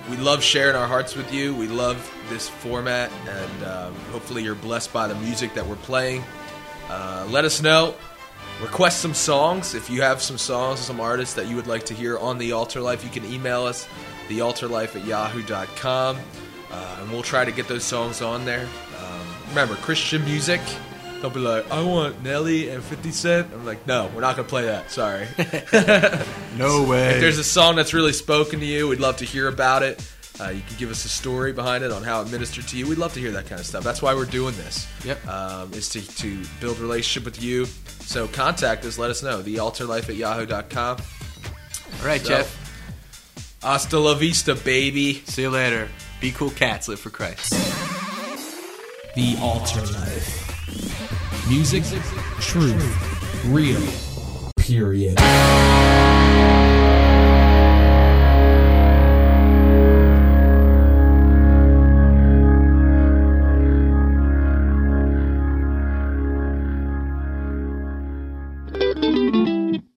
we 0.09 0.17
love 0.17 0.43
sharing 0.43 0.75
our 0.75 0.87
hearts 0.87 1.15
with 1.15 1.33
you. 1.33 1.55
We 1.55 1.67
love 1.67 2.13
this 2.29 2.47
format, 2.47 3.11
and 3.27 3.63
um, 3.63 3.95
hopefully 4.11 4.43
you're 4.43 4.55
blessed 4.55 4.93
by 4.93 5.07
the 5.07 5.15
music 5.15 5.53
that 5.55 5.65
we're 5.65 5.75
playing. 5.77 6.23
Uh, 6.89 7.25
let 7.29 7.45
us 7.45 7.61
know. 7.61 7.95
Request 8.61 8.99
some 8.99 9.15
songs 9.15 9.73
if 9.73 9.89
you 9.89 10.03
have 10.03 10.21
some 10.21 10.37
songs 10.37 10.79
some 10.79 10.99
artists 10.99 11.33
that 11.33 11.47
you 11.47 11.55
would 11.55 11.65
like 11.65 11.85
to 11.85 11.95
hear 11.95 12.19
on 12.19 12.37
the 12.37 12.51
Altar 12.51 12.81
Life. 12.81 13.03
You 13.03 13.09
can 13.09 13.25
email 13.31 13.63
us 13.63 13.87
thealtarlife 14.27 14.95
at 14.95 15.05
yahoo.com. 15.05 16.17
And 17.01 17.11
we'll 17.11 17.23
try 17.23 17.43
to 17.43 17.51
get 17.51 17.67
those 17.67 17.83
songs 17.83 18.21
on 18.21 18.45
there. 18.45 18.67
Um, 18.99 19.27
remember, 19.49 19.75
Christian 19.75 20.23
music. 20.23 20.61
They'll 21.21 21.29
be 21.29 21.39
like, 21.39 21.69
I 21.71 21.83
want 21.83 22.23
Nelly 22.23 22.69
and 22.69 22.83
50 22.83 23.11
Cent. 23.11 23.47
I'm 23.53 23.65
like, 23.65 23.85
no, 23.87 24.09
we're 24.15 24.21
not 24.21 24.35
going 24.35 24.45
to 24.47 24.49
play 24.49 24.63
that. 24.65 24.89
Sorry. 24.91 25.27
No 26.57 26.83
way. 26.83 27.11
If 27.15 27.21
there's 27.21 27.37
a 27.37 27.43
song 27.45 27.75
that's 27.77 27.93
really 27.93 28.11
spoken 28.11 28.59
to 28.59 28.65
you, 28.65 28.87
we'd 28.89 28.99
love 28.99 29.17
to 29.17 29.25
hear 29.25 29.47
about 29.47 29.83
it. 29.83 30.05
Uh, 30.39 30.49
you 30.49 30.61
can 30.67 30.75
give 30.77 30.89
us 30.91 31.05
a 31.05 31.09
story 31.09 31.53
behind 31.53 31.83
it 31.83 31.91
on 31.91 32.03
how 32.03 32.21
it 32.21 32.29
ministered 32.31 32.67
to 32.67 32.77
you. 32.77 32.87
We'd 32.87 32.97
love 32.97 33.13
to 33.13 33.19
hear 33.19 33.31
that 33.31 33.45
kind 33.47 33.59
of 33.59 33.65
stuff. 33.65 33.83
That's 33.83 34.01
why 34.01 34.13
we're 34.15 34.25
doing 34.25 34.55
this. 34.57 34.85
Yep. 35.05 35.27
Um, 35.27 35.73
is 35.73 35.87
to, 35.89 36.01
to 36.17 36.41
build 36.59 36.77
relationship 36.79 37.23
with 37.25 37.41
you. 37.41 37.65
So 37.65 38.27
contact 38.27 38.83
us. 38.85 38.97
Let 38.97 39.11
us 39.11 39.23
know. 39.23 39.41
Thealtarlife 39.41 40.09
at 40.09 40.15
yahoo.com. 40.15 40.97
All 40.97 42.05
right, 42.05 42.21
So- 42.21 42.37
Geoff. 42.37 42.57
Hasta 43.63 43.99
la 43.99 44.15
vista, 44.15 44.55
baby. 44.55 45.21
See 45.25 45.43
you 45.43 45.51
later. 45.51 45.87
Be 46.19 46.31
cool 46.31 46.49
cats. 46.49 46.87
Live 46.87 46.99
for 46.99 47.11
Christ. 47.11 47.51
The 49.15 49.37
Altar 49.39 49.81
Life. 49.81 50.40
Music, 51.51 51.83
truth, 52.39 53.43
real. 53.47 53.81
Period. 54.57 55.17